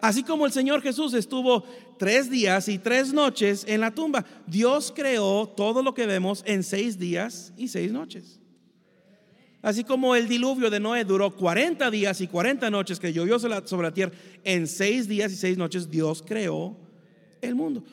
[0.00, 1.62] Así como el Señor Jesús estuvo
[1.96, 6.64] tres días y tres noches en la tumba, Dios creó todo lo que vemos en
[6.64, 8.39] seis días y seis noches.
[9.62, 13.82] Así como el diluvio de Noé duró 40 días y 40 noches que llovió sobre
[13.82, 16.76] la tierra, en seis días y seis noches Dios creó
[17.42, 17.84] el mundo.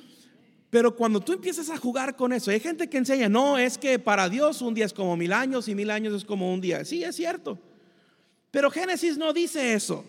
[0.70, 4.00] Pero cuando tú empiezas a jugar con eso, hay gente que enseña, no, es que
[4.00, 6.86] para Dios un día es como mil años y mil años es como un día.
[6.86, 7.60] Sí, es cierto.
[8.52, 10.06] Pero Génesis no dice eso.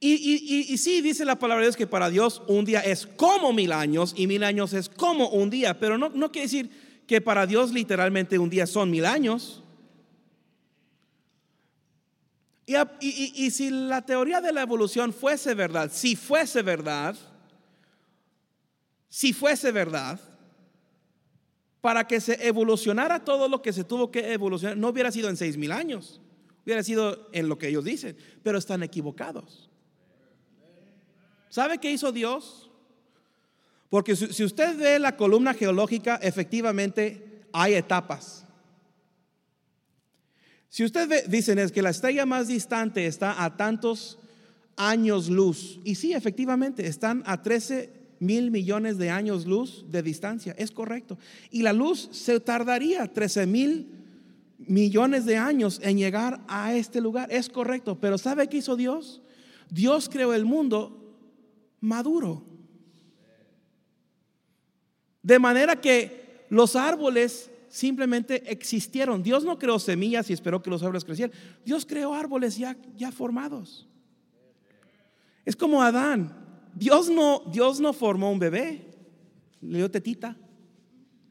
[0.00, 3.72] Y, sí dice la palabra de Dios que para Dios un día es como mil
[3.72, 6.70] años y mil años es como un día, pero no, no quiere decir
[7.08, 9.64] que para Dios literalmente un día son mil años.
[13.00, 17.16] Y, si la teoría de la evolución fuese verdad, si fuese verdad,
[19.08, 20.20] si fuese verdad,
[21.80, 25.38] para que se evolucionara todo lo que se tuvo que evolucionar, no hubiera sido en
[25.38, 26.20] seis mil años,
[26.66, 29.70] hubiera sido en lo que ellos dicen, pero están equivocados.
[31.48, 32.67] ¿Sabe qué hizo Dios?
[33.88, 38.44] Porque si usted ve la columna geológica, efectivamente hay etapas.
[40.68, 44.18] Si usted ve, dicen es que la estrella más distante está a tantos
[44.76, 45.80] años luz.
[45.84, 50.54] Y sí, efectivamente, están a 13 mil millones de años luz de distancia.
[50.58, 51.18] Es correcto.
[51.50, 53.88] Y la luz se tardaría 13 mil
[54.58, 57.32] millones de años en llegar a este lugar.
[57.32, 57.98] Es correcto.
[57.98, 59.22] Pero ¿sabe qué hizo Dios?
[59.70, 61.16] Dios creó el mundo
[61.80, 62.44] maduro.
[65.22, 69.22] De manera que los árboles simplemente existieron.
[69.22, 71.36] Dios no creó semillas y esperó que los árboles crecieran.
[71.64, 73.86] Dios creó árboles ya, ya formados.
[75.44, 76.34] Es como Adán.
[76.74, 78.86] Dios no, Dios no formó un bebé.
[79.60, 80.36] Le dio tetita,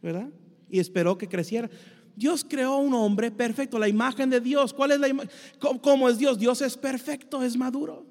[0.01, 0.29] ¿verdad?
[0.69, 1.69] Y esperó que creciera.
[2.15, 4.73] Dios creó un hombre perfecto, la imagen de Dios.
[4.73, 5.29] ¿Cuál es la imagen?
[5.59, 6.39] ¿Cómo es Dios?
[6.39, 8.06] Dios es perfecto, es maduro.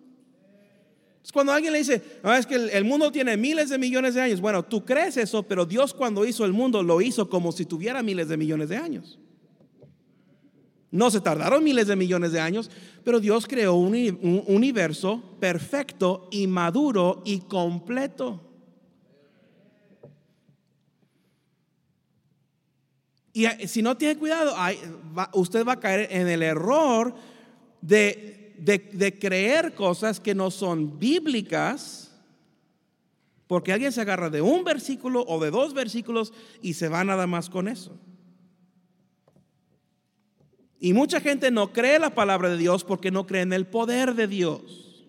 [1.33, 2.03] Cuando alguien le dice,
[2.39, 5.67] es que el, mundo tiene miles de millones de años, bueno, tú crees eso, pero
[5.67, 9.19] Dios cuando hizo el mundo lo hizo como si tuviera miles de millones de años.
[10.91, 12.71] No se tardaron miles de millones de años,
[13.03, 18.47] pero Dios creó un, un universo perfecto y maduro y completo.
[23.37, 24.55] Y eh, si no tiene cuidado,
[25.35, 27.15] usted va a caer en el error
[27.83, 32.13] de de, creer cosas que no son bíblicas
[33.47, 37.27] Porque alguien se agarra de un versículo o de dos versículos y se va nada
[37.27, 37.99] más con eso.
[40.79, 44.15] Y mucha gente no cree la palabra de Dios porque no cree en el poder
[44.15, 45.07] de Dios.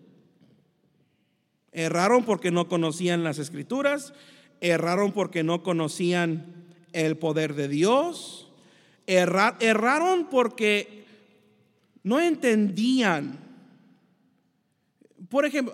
[1.71, 4.13] Erraron porque no conocían las escrituras,
[4.61, 8.51] erraron porque no conocían el poder de Dios,
[9.05, 11.05] erraron porque
[12.07, 13.37] no entendían.
[15.29, 15.73] Por ejemplo,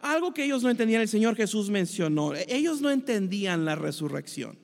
[0.00, 4.56] algo que ellos no entendían, el Señor Jesús mencionó, ellos no entendían la resurrección.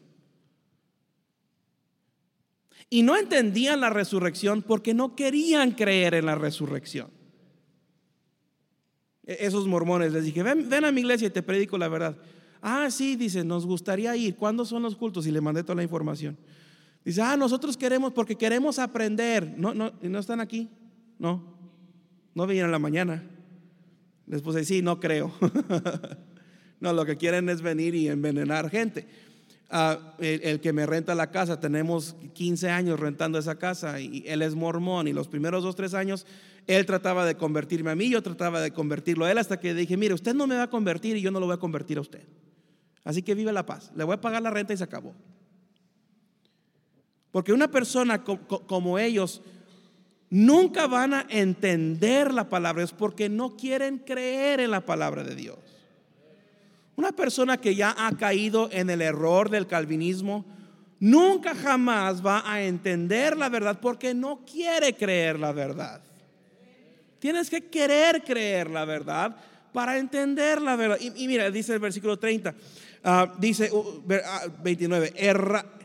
[2.88, 7.11] Y no entendían la resurrección porque no querían creer en la resurrección.
[9.26, 12.16] E-, esos mormones les dije, ven, a mi iglesia y te predico la verdad.
[12.62, 14.37] Ah, sí, dice, nos gustaría ir.
[14.37, 15.26] ¿Cuándo son los cultos?
[15.26, 16.38] Y le mandé toda la información.
[17.04, 19.54] Dice, ah, nosotros queremos porque queremos aprender.
[19.59, 20.70] No, no, no están aquí.
[21.18, 21.42] No,
[22.35, 23.24] no vienen a la mañana.
[24.26, 25.33] Les puse, sí, no creo.
[26.81, 29.09] no, lo que quieren es venir y envenenar gente.
[29.70, 34.40] Ah, el, que me renta la casa, tenemos 15 años rentando esa casa y él
[34.40, 36.24] es mormón y los primeros dos, tres años
[36.66, 39.96] él trataba de convertirme a mí, yo trataba de convertirlo a él hasta que dije,
[39.96, 42.02] mire, usted no me va a convertir y yo no lo voy a convertir a
[42.02, 42.26] usted.
[43.04, 45.14] Así que vive la paz, le voy a pagar la renta y se acabó.
[47.31, 49.42] Porque una persona como ellos
[50.31, 55.35] nunca van a entender la palabra, es porque no quieren creer en la palabra de
[55.35, 55.59] Dios.
[56.97, 60.45] Una persona que ya ha caído en el error del calvinismo,
[60.99, 66.01] nunca jamás va a entender la verdad porque no quiere creer la verdad.
[67.21, 69.37] Tienes que querer creer la verdad
[69.73, 70.99] para entender la verdad.
[71.01, 72.55] Y, mira, dice el versículo 30,
[73.05, 73.71] ah, dice
[74.62, 75.78] 29, uh,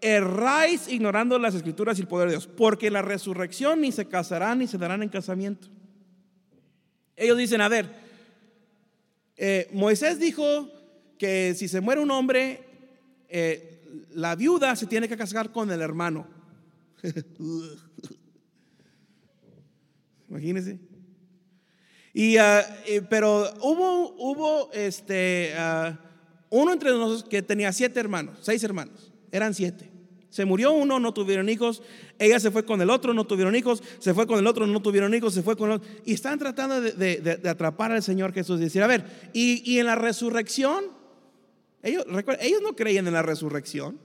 [0.00, 4.58] erráis ignorando las escrituras y el poder de Dios, porque la resurrección ni se casarán
[4.58, 5.68] ni se darán en casamiento.
[7.16, 7.90] Ellos dicen, a ver,
[9.36, 10.70] eh, Moisés dijo
[11.18, 12.64] que si se muere un hombre,
[13.28, 13.82] eh,
[14.12, 16.26] la viuda se tiene que casar con el hermano.
[20.30, 20.78] Imagínense.
[22.12, 25.98] Y, ah, eh, pero hubo, hubo este, ah,
[26.48, 29.89] uno entre nosotros que tenía siete hermanos, seis hermanos, eran siete.
[30.30, 31.82] Se murió uno, no tuvieron hijos.
[32.18, 33.82] Ella se fue con el otro, no tuvieron hijos.
[33.98, 35.34] Se fue con el otro, no tuvieron hijos.
[35.34, 35.88] Se fue con el otro.
[36.04, 38.60] Y están tratando de, atrapar al Señor Jesús.
[38.60, 40.84] Y decir, a ver, y, en la resurrección,
[41.82, 42.06] ellos,
[42.40, 43.98] ellos no creían en la resurrección.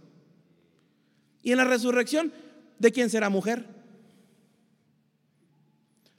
[1.44, 2.34] Y en la resurrección,
[2.80, 3.68] ¿de quién será mujer?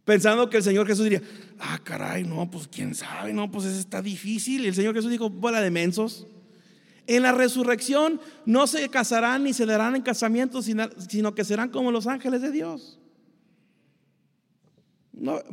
[0.05, 1.23] Pensando que el Señor Jesús diría,
[1.59, 4.65] ah, caray, no, pues quién sabe, no, pues eso está difícil.
[4.65, 6.29] Y el Señor Jesús dijo, bola de mensos.
[7.07, 11.93] En la resurrección no se casarán ni se darán en casamiento, sino que serán como
[11.93, 12.99] los ángeles de Dios.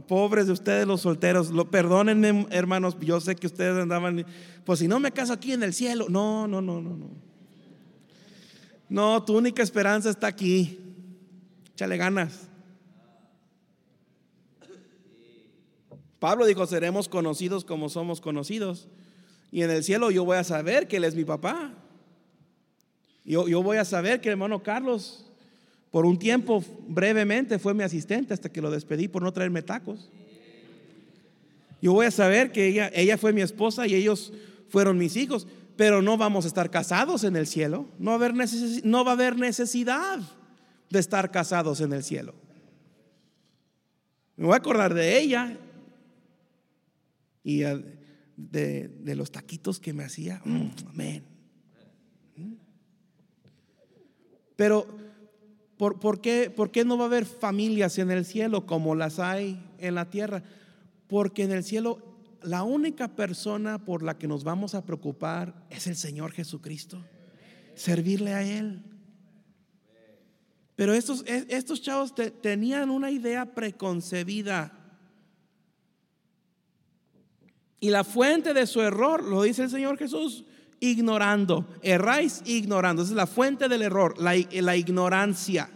[0.07, 4.25] Pobres de ustedes los solteros, lo, perdónenme hermanos, yo sé que ustedes andaban,
[4.65, 7.09] pues si no me caso aquí en el cielo, no, no, no, no, no.
[8.89, 10.77] No, tu única esperanza está aquí.
[11.73, 12.47] Échale ganas.
[16.19, 18.87] Pablo dijo, seremos conocidos como somos conocidos.
[19.53, 21.71] Y en el cielo yo voy a saber que Él es mi papá.
[23.23, 25.27] Yo, voy a saber que el hermano Carlos,
[25.91, 30.09] por un tiempo, brevemente, fue mi asistente hasta que lo despedí por no traerme tacos.
[31.83, 34.33] Yo voy a saber que ella, fue mi esposa y ellos
[34.69, 37.85] fueron mis hijos, pero no vamos a estar casados en el cielo.
[37.99, 38.33] No va a haber,
[38.83, 40.19] no va a haber necesidad
[40.89, 42.33] de estar casados en el cielo.
[44.35, 45.55] Me voy a acordar de ella
[47.43, 47.61] y
[48.37, 50.41] de, los taquitos que me hacía.
[50.45, 51.23] Mm, amén.
[52.35, 52.53] Mm.
[54.55, 54.87] Pero,
[55.77, 59.19] ¿por, por, qué, ¿por qué no va a haber familias en el cielo como las
[59.19, 60.43] hay en la tierra?
[61.07, 65.87] Porque en el cielo la única persona por la que nos vamos a preocupar es
[65.87, 67.03] el Señor Jesucristo.
[67.75, 68.83] Servirle a Él.
[70.75, 74.82] Pero estos, estos chavos tenían una idea preconcebida
[77.83, 80.45] y la fuente de su error, lo dice el Señor Jesús,
[80.79, 81.67] ignorando.
[81.81, 83.01] Erráis ignorando.
[83.01, 85.69] Esa es la fuente del error, la, la ignorancia.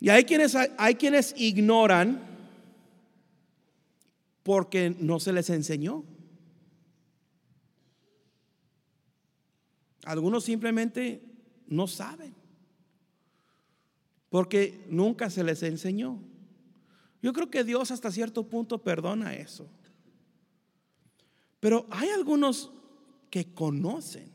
[0.00, 2.20] Y hay quienes, hay quienes ignoran
[4.42, 6.04] porque no se les enseñó.
[10.04, 11.22] Algunos simplemente
[11.68, 12.34] no saben
[14.28, 16.20] porque nunca se les enseñó.
[17.22, 19.68] Yo creo que Dios hasta cierto punto perdona eso.
[21.60, 22.70] Pero hay algunos
[23.30, 24.30] que conocen,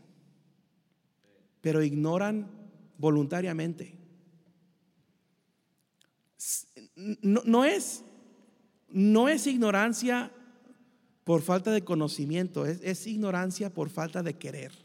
[1.62, 2.50] pero ignoran
[2.98, 3.98] voluntariamente.
[6.96, 8.04] No, es,
[8.90, 10.32] no es ignorancia
[11.24, 14.83] por falta de conocimiento, es, es ignorancia por falta de querer.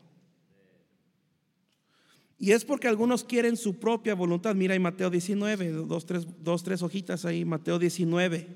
[2.38, 4.54] Y es porque algunos quieren su propia voluntad.
[4.54, 8.46] Mira en Mateo 19, dos, tres, dos, tres hojitas ahí, Mateo 19.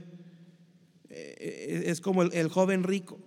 [1.10, 3.18] Eh, es como el, el joven rico.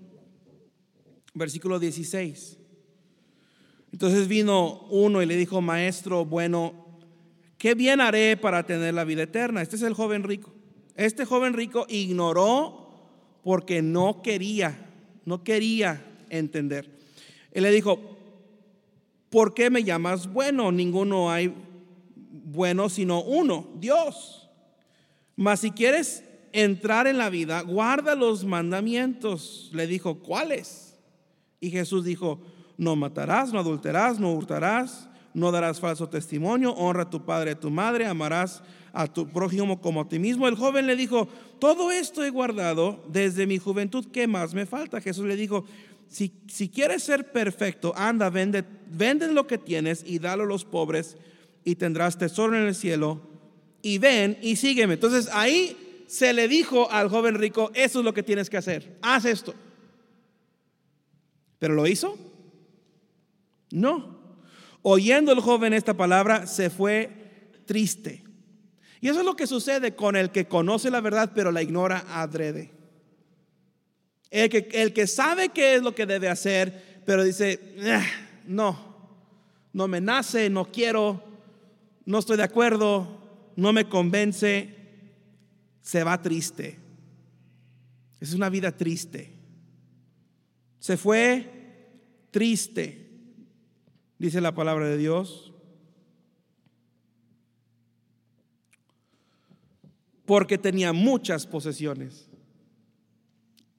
[1.34, 2.58] Versículo 16.
[3.91, 6.86] Entonces vino uno y le dijo, maestro, bueno,
[7.58, 9.62] ¿qué bien haré para tener la vida eterna?
[9.62, 10.53] Este es el joven rico.
[10.95, 12.86] Este joven rico ignoró
[13.43, 14.89] porque no quería,
[15.26, 16.89] no quería entender.
[17.51, 18.14] Él le dijo,
[19.36, 20.71] ¿por qué me llamas bueno?
[20.71, 21.53] Ninguno hay
[22.45, 24.49] bueno sino uno, Dios.
[25.36, 26.23] Mas si quieres
[26.53, 29.71] entrar en la vida, guarda los mandamientos.
[29.73, 30.97] Le dijo, ¿cuáles?
[31.59, 32.39] Y Jesús dijo,
[32.77, 37.53] no matarás, no adulterarás, no hurtarás, no darás falso testimonio, honra a tu padre y
[37.55, 38.63] a tu madre, amarás
[38.93, 40.47] a tu prójimo como a ti mismo.
[40.47, 41.27] El joven le dijo,
[41.59, 45.01] todo esto he guardado desde mi juventud, ¿qué más me falta?
[45.01, 45.65] Jesús le dijo,
[46.08, 46.30] si,
[46.70, 51.18] quieres ser perfecto, anda, vende, vende lo que tienes y dalo a los pobres
[51.64, 53.22] y tendrás tesoro en el cielo.
[53.82, 54.95] Y ven y sígueme.
[54.95, 58.97] Entonces ahí se le dijo al joven rico, eso es lo que tienes que hacer,
[59.01, 59.53] haz esto.
[61.60, 62.18] ¿Pero lo hizo?
[63.72, 64.20] No.
[64.82, 68.24] Oyendo el joven esta palabra, se fue triste.
[69.01, 72.06] Y eso es lo que sucede con el que conoce la verdad, pero la ignora
[72.08, 72.74] adrede.
[74.32, 78.05] El que, el que sabe qué es lo que debe hacer, pero dice, ah,
[78.45, 78.78] no,
[79.73, 81.23] no me nace, no quiero,
[82.05, 83.21] no estoy de acuerdo,
[83.55, 84.76] no me convence,
[85.82, 86.78] se va triste.
[88.19, 89.32] Es una vida triste.
[90.80, 91.51] Se fue
[92.32, 93.09] triste,
[94.17, 95.53] dice la palabra de Dios.
[100.26, 102.28] Porque tenía muchas posesiones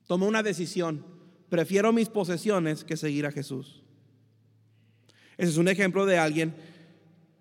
[0.06, 1.04] tomó una decisión.
[1.48, 3.82] Prefiero mis posesiones que seguir a Jesús.
[5.36, 6.54] Ese es un ejemplo de alguien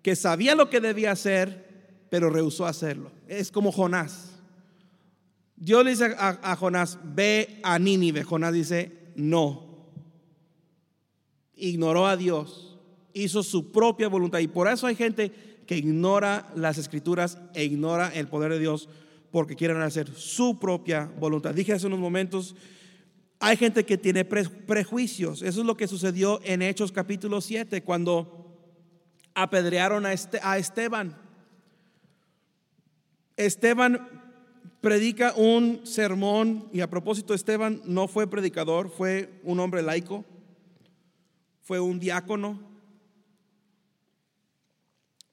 [0.02, 3.10] que sabía lo que debía hacer, pero rehusó hacerlo.
[3.26, 4.32] Es como Jonás.
[5.56, 8.22] Dios le dice a, Jonás, ve a Nínive.
[8.22, 9.64] Jonás dice, no.
[11.56, 12.78] Ignoró a Dios,
[13.14, 14.40] hizo su propia voluntad.
[14.40, 15.32] Y por eso hay gente
[15.66, 18.88] que ignora las escrituras e ignora el poder de Dios
[19.36, 21.54] porque quieren hacer su propia voluntad.
[21.54, 22.56] Dije hace unos momentos,
[23.38, 25.42] hay gente que tiene prejuicios.
[25.42, 28.56] Eso es lo que sucedió en Hechos capítulo 7, cuando
[29.34, 31.18] apedrearon a, este, a Esteban.
[33.36, 34.08] Esteban
[34.80, 40.24] predica un sermón y a propósito Esteban no fue predicador, fue un hombre laico,
[41.60, 42.58] fue un diácono.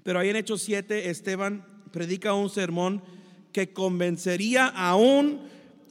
[0.03, 3.01] Pero ahí en Hechos 7 Esteban predica un sermón
[3.53, 5.41] que convencería aún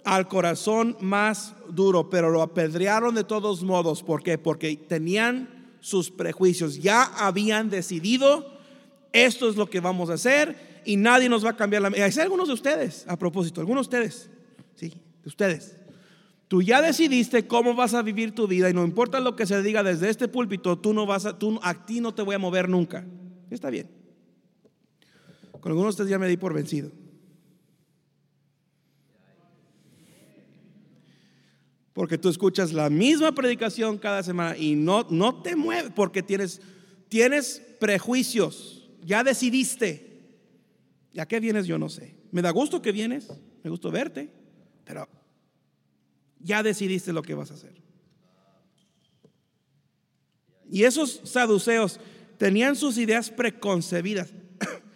[0.04, 4.02] al corazón más duro, pero lo apedrearon de todos modos.
[4.02, 4.36] ¿Por qué?
[4.36, 5.48] Porque tenían
[5.80, 8.46] sus prejuicios, ya habían decidido,
[9.12, 11.88] esto es lo que vamos a hacer y nadie nos va a cambiar la...
[11.88, 14.30] Hay algunos de ustedes, a propósito, algunos de ustedes,
[14.74, 15.76] sí, de ustedes.
[16.48, 19.62] Tú ya decidiste cómo vas a vivir tu vida y no importa lo que se
[19.62, 22.38] diga desde este púlpito, tú no vas a, tú, a ti no te voy a
[22.38, 23.04] mover nunca.
[23.50, 23.88] Está bien.
[25.60, 26.90] Con algunos de ustedes ya me di por vencido.
[31.92, 36.60] Porque tú escuchas la misma predicación cada semana y no, no te mueves porque tienes,
[37.08, 38.88] tienes prejuicios.
[39.04, 40.12] Ya decidiste.
[41.12, 41.66] ¿Y a qué vienes?
[41.66, 42.16] Yo no sé.
[42.30, 43.28] Me da gusto que vienes,
[43.62, 44.30] me gusta verte,
[44.84, 45.06] pero
[46.40, 47.74] ya decidiste lo que vas a hacer.
[50.70, 52.00] Y esos saduceos
[52.38, 54.32] tenían sus ideas preconcebidas.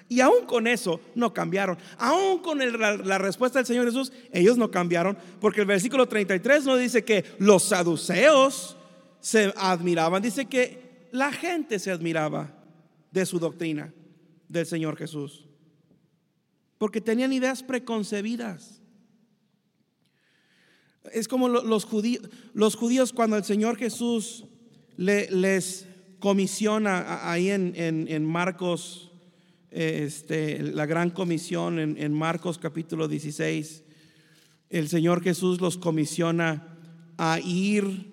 [0.08, 1.78] Y aún con eso no cambiaron.
[1.98, 5.18] Aún con la, respuesta del Señor Jesús, ellos no cambiaron.
[5.40, 8.76] Porque el versículo 33 no dice que los saduceos
[9.20, 12.54] se admiraban, dice que la gente se admiraba
[13.10, 13.92] de su doctrina
[14.48, 15.44] del Señor Jesús.
[16.78, 18.80] Porque tenían ideas preconcebidas.
[21.12, 24.44] Es como los judíos, cuando el Señor Jesús
[24.96, 25.86] les
[26.20, 29.06] comisiona ahí en Marcos
[29.76, 33.84] este, la gran comisión en, Marcos capítulo 16,
[34.70, 36.78] el Señor Jesús los comisiona
[37.18, 38.10] a ir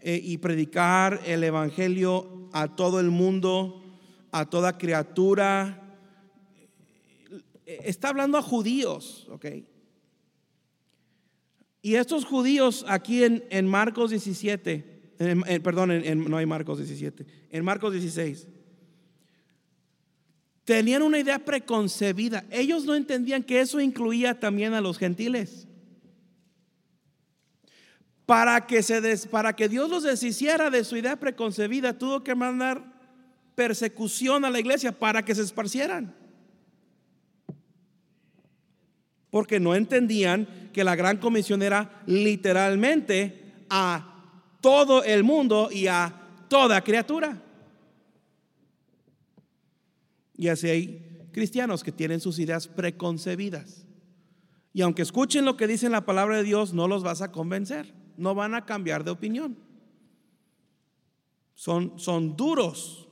[0.00, 3.82] eh, y predicar el Evangelio a todo el mundo,
[4.30, 5.96] a toda criatura.
[7.64, 9.46] Está hablando a judíos, ¿ok?
[11.80, 15.14] Y estos judíos aquí en, en Marcos 17,
[15.62, 15.92] perdón,
[16.28, 18.48] no hay Marcos 17, en Marcos 16
[20.70, 22.44] tenían una idea preconcebida.
[22.48, 25.66] Ellos no entendían que eso incluía también a los gentiles.
[28.24, 29.02] para que, se
[29.56, 32.84] que Dios los deshiciera de su idea preconcebida, tuvo que mandar
[33.56, 36.14] persecución a la iglesia para que se esparcieran.
[39.28, 46.14] Porque no entendían que la gran comisión era literalmente a todo el mundo y a
[46.48, 47.49] toda criatura.
[50.40, 53.86] Y así hay cristianos que tienen sus ideas preconcebidas.
[54.72, 57.92] Y aunque escuchen lo que dice la palabra de Dios, no los vas a convencer.
[58.16, 59.58] No van a cambiar de opinión.
[61.54, 63.06] Son, son duros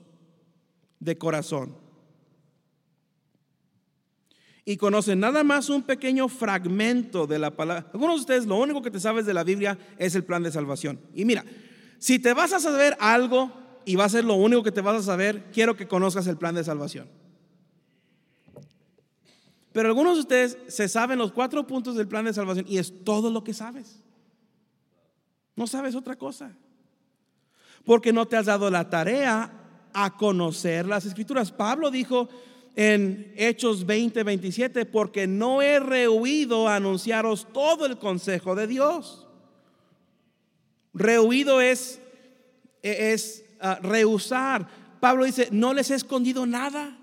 [1.01, 1.77] de corazón.
[4.65, 7.91] Y conocen nada más un pequeño fragmento de la palabra.
[7.93, 10.51] Algunos de ustedes lo único que te sabes de la Biblia es el plan de
[10.51, 10.99] salvación.
[11.13, 11.45] Y mira,
[11.99, 13.53] si te vas a saber algo
[13.85, 16.39] y va a ser lo único que te vas a saber, quiero que conozcas el
[16.39, 17.18] plan de salvación.
[19.73, 23.05] Pero algunos de ustedes se saben los cuatro puntos del plan de salvación y es
[23.05, 24.01] todo lo que sabes.
[25.57, 26.57] No sabes otra cosa.
[27.85, 29.53] Porque no te has dado la tarea
[29.93, 31.51] a conocer las escrituras.
[31.51, 32.29] Pablo dijo
[32.77, 39.27] en Hechos 20, 27, porque no he rehuido a anunciaros todo el consejo de Dios.
[40.95, 42.01] Rehuido es,
[42.83, 44.69] es uh, rehusar.
[45.01, 46.98] Pablo dice, no les he escondido nada.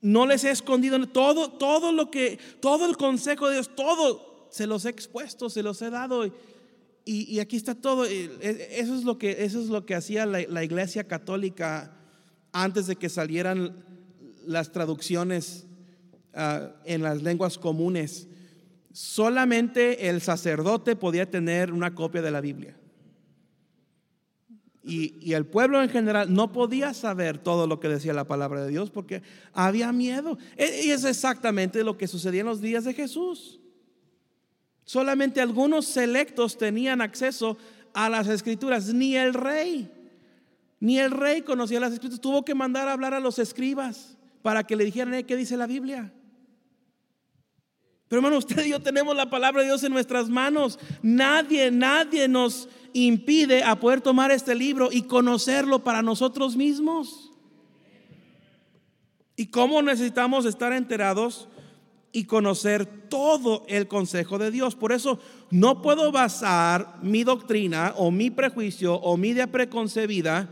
[0.00, 4.66] No les he escondido todo, todo lo que, todo el consejo de Dios, todo se
[4.66, 6.26] los he expuesto, se los he dado.
[6.26, 6.32] Y,
[7.04, 8.04] y aquí está todo.
[8.04, 11.96] Eso es lo que, eso es lo que hacía la, la, iglesia católica
[12.52, 13.84] antes de que salieran
[14.46, 15.66] las traducciones
[16.34, 18.26] uh, en las lenguas comunes.
[18.92, 22.79] Solamente el sacerdote podía tener una copia de la Biblia.
[24.82, 28.70] Y, el pueblo en general no podía saber todo lo que decía la palabra de
[28.70, 29.22] Dios porque
[29.52, 30.38] había miedo.
[30.56, 33.60] E, Y es exactamente lo que sucedía en los días de Jesús.
[34.84, 37.58] Solamente algunos selectos tenían acceso
[37.92, 39.90] a las escrituras, ni el rey,
[40.80, 42.20] ni el rey conocía las escrituras.
[42.20, 45.56] Tuvo que mandar a hablar a los escribas para que le dijeran "Eh, qué dice
[45.56, 46.12] la Biblia.
[48.08, 50.80] Pero hermano, usted y yo tenemos la palabra de Dios en nuestras manos.
[51.00, 57.30] Nadie, nadie nos impide a poder tomar este libro y conocerlo para nosotros mismos.
[59.36, 61.48] ¿Y cómo necesitamos estar enterados
[62.12, 64.74] y conocer todo el consejo de Dios?
[64.74, 65.18] Por eso
[65.50, 70.50] no puedo basar mi doctrina o mi prejuicio o mi idea preconcebida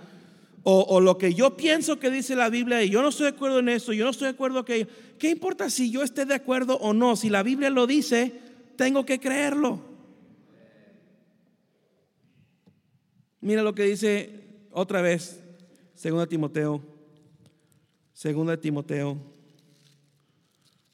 [0.70, 3.60] o, lo que yo pienso que dice la Biblia y yo no estoy de acuerdo
[3.60, 4.86] en eso, yo no estoy de acuerdo que
[5.18, 7.16] ¿qué importa si yo esté de acuerdo o no?
[7.16, 8.38] Si la Biblia lo dice,
[8.76, 9.80] tengo que creerlo.
[13.40, 14.30] Mira lo que dice
[14.70, 15.40] otra vez,
[16.02, 16.82] 2 Timoteo,
[18.14, 19.16] 2 Timoteo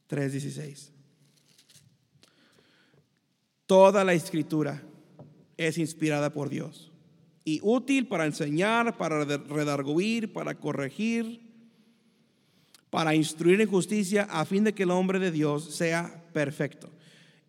[0.09, 0.91] 3:16.
[3.67, 4.83] Toda la escritura
[5.57, 6.93] es inspirada por Dios
[7.45, 11.41] y útil para enseñar, para redarguir, para corregir,
[12.91, 16.91] para instruir en justicia, a fin de que el hombre de Dios sea perfecto.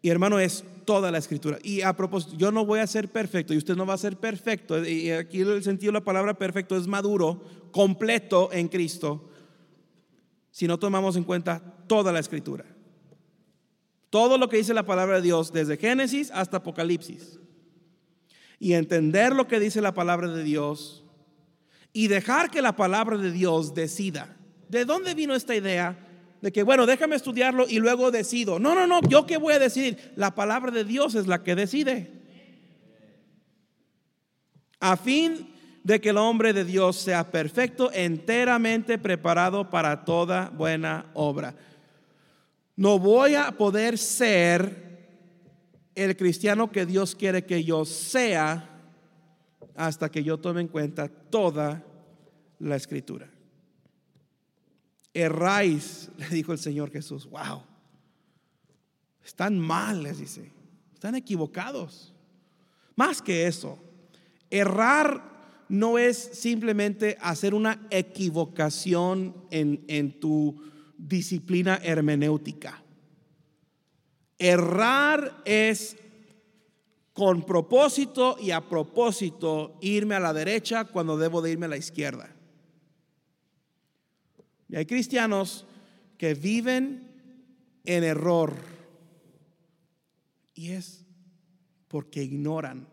[0.01, 1.57] Y hermano, es toda la escritura.
[1.63, 4.17] Y a propósito, yo no voy a ser perfecto y usted no va a ser
[4.17, 4.85] perfecto.
[4.85, 9.29] Y aquí el sentido de la palabra perfecto es maduro, completo en Cristo,
[10.51, 12.65] si no tomamos en cuenta toda la escritura.
[14.09, 17.39] Todo lo que dice la palabra de Dios, desde Génesis hasta Apocalipsis
[18.59, 21.03] y entender lo que dice la palabra de Dios
[21.93, 24.37] y dejar que la palabra de Dios decida.
[24.69, 26.04] ¿De dónde vino esta idea
[26.45, 28.59] de que, bueno, déjame estudiarlo y luego decido?
[28.59, 30.11] No, no, no, yo qué voy a decidir.
[30.15, 32.11] La palabra de Dios es la que decide.
[34.79, 35.51] A fin
[35.83, 41.55] de que el hombre de Dios sea perfecto, enteramente preparado para toda buena obra.
[42.75, 44.99] No voy a poder ser
[45.95, 48.69] el cristiano que Dios quiere que yo sea
[49.75, 51.83] hasta que yo tome en cuenta toda
[52.59, 53.31] la escritura.
[55.15, 57.63] Erráis, le dijo el Señor Jesús, wow,
[59.23, 60.51] están mal, les dice,
[60.93, 62.13] están equivocados.
[62.95, 63.79] Más que eso,
[64.49, 65.33] errar
[65.67, 70.61] no es simplemente hacer una equivocación en, en tu
[70.97, 72.83] disciplina hermenéutica.
[74.37, 75.97] Errar es
[77.13, 81.77] con propósito y a propósito irme a la derecha cuando debo de irme a la
[81.77, 82.34] izquierda.
[84.69, 85.65] Y hay cristianos
[86.17, 87.11] que viven
[87.83, 88.55] en error
[90.53, 91.05] y es
[91.87, 92.87] porque ignoran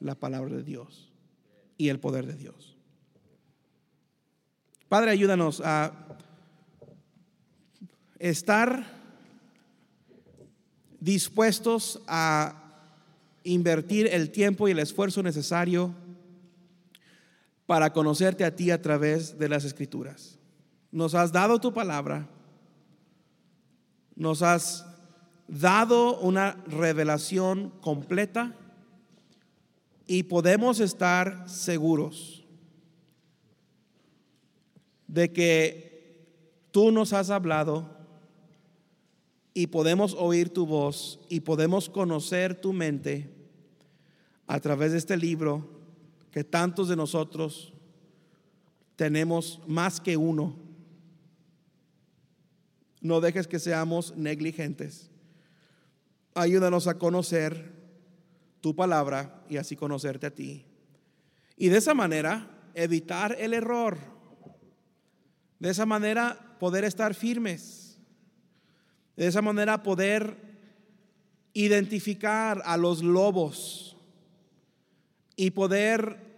[0.00, 1.12] la palabra de Dios
[1.76, 2.76] y el poder de Dios.
[4.88, 5.92] Padre, ayúdanos a
[8.18, 8.98] estar
[11.00, 12.64] dispuestos a
[13.44, 15.94] invertir el tiempo y el esfuerzo necesario
[17.66, 20.37] para conocerte a ti a través de las escrituras.
[20.90, 22.28] Nos has dado tu palabra,
[24.16, 24.86] nos has
[25.46, 28.54] dado una revelación completa
[30.06, 32.44] y podemos estar seguros
[35.06, 35.88] de que
[36.70, 37.96] tú nos has hablado
[39.54, 43.34] y podemos oír tu voz y podemos conocer tu mente
[44.46, 45.68] a través de este libro
[46.30, 47.72] que tantos de nosotros
[48.96, 50.67] tenemos más que uno.
[53.00, 55.10] No dejes que seamos negligentes.
[56.34, 57.72] Ayúdanos a conocer
[58.60, 60.64] tu palabra y así conocerte a ti.
[61.56, 63.98] Y de esa manera evitar el error.
[65.58, 67.98] De esa manera poder estar firmes.
[69.16, 70.36] De esa manera poder
[71.52, 73.96] identificar a los lobos
[75.34, 76.28] y poder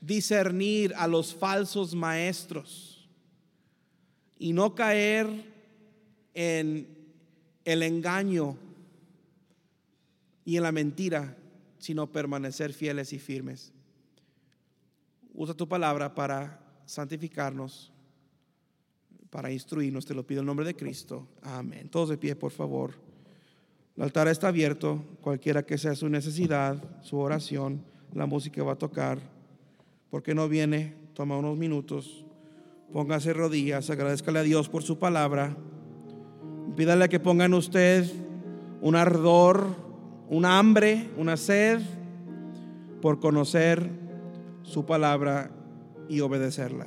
[0.00, 3.08] discernir a los falsos maestros
[4.38, 5.53] y no caer
[6.34, 6.88] en
[7.64, 8.58] el engaño
[10.44, 11.36] y en la mentira
[11.84, 13.70] sino permanecer fieles y firmes.
[15.34, 17.92] Usa tu palabra para santificarnos,
[19.28, 20.06] para instruirnos.
[20.06, 21.28] Te lo pido en nombre de Cristo.
[21.42, 21.90] Amén.
[21.90, 22.94] Todos de pie, por favor.
[23.98, 28.78] El altar está abierto, cualquiera que sea su necesidad, su oración, la música va a
[28.78, 29.18] tocar.
[30.08, 30.94] porque no viene?
[31.12, 32.24] Toma unos minutos,
[32.92, 35.56] póngase rodillas, agradezcale a Dios por su palabra.
[36.76, 38.10] Pídale que ponga en usted
[38.80, 39.84] un ardor
[40.28, 41.80] una hambre, una sed
[43.00, 43.90] por conocer
[44.62, 45.50] su palabra
[46.08, 46.86] y obedecerla.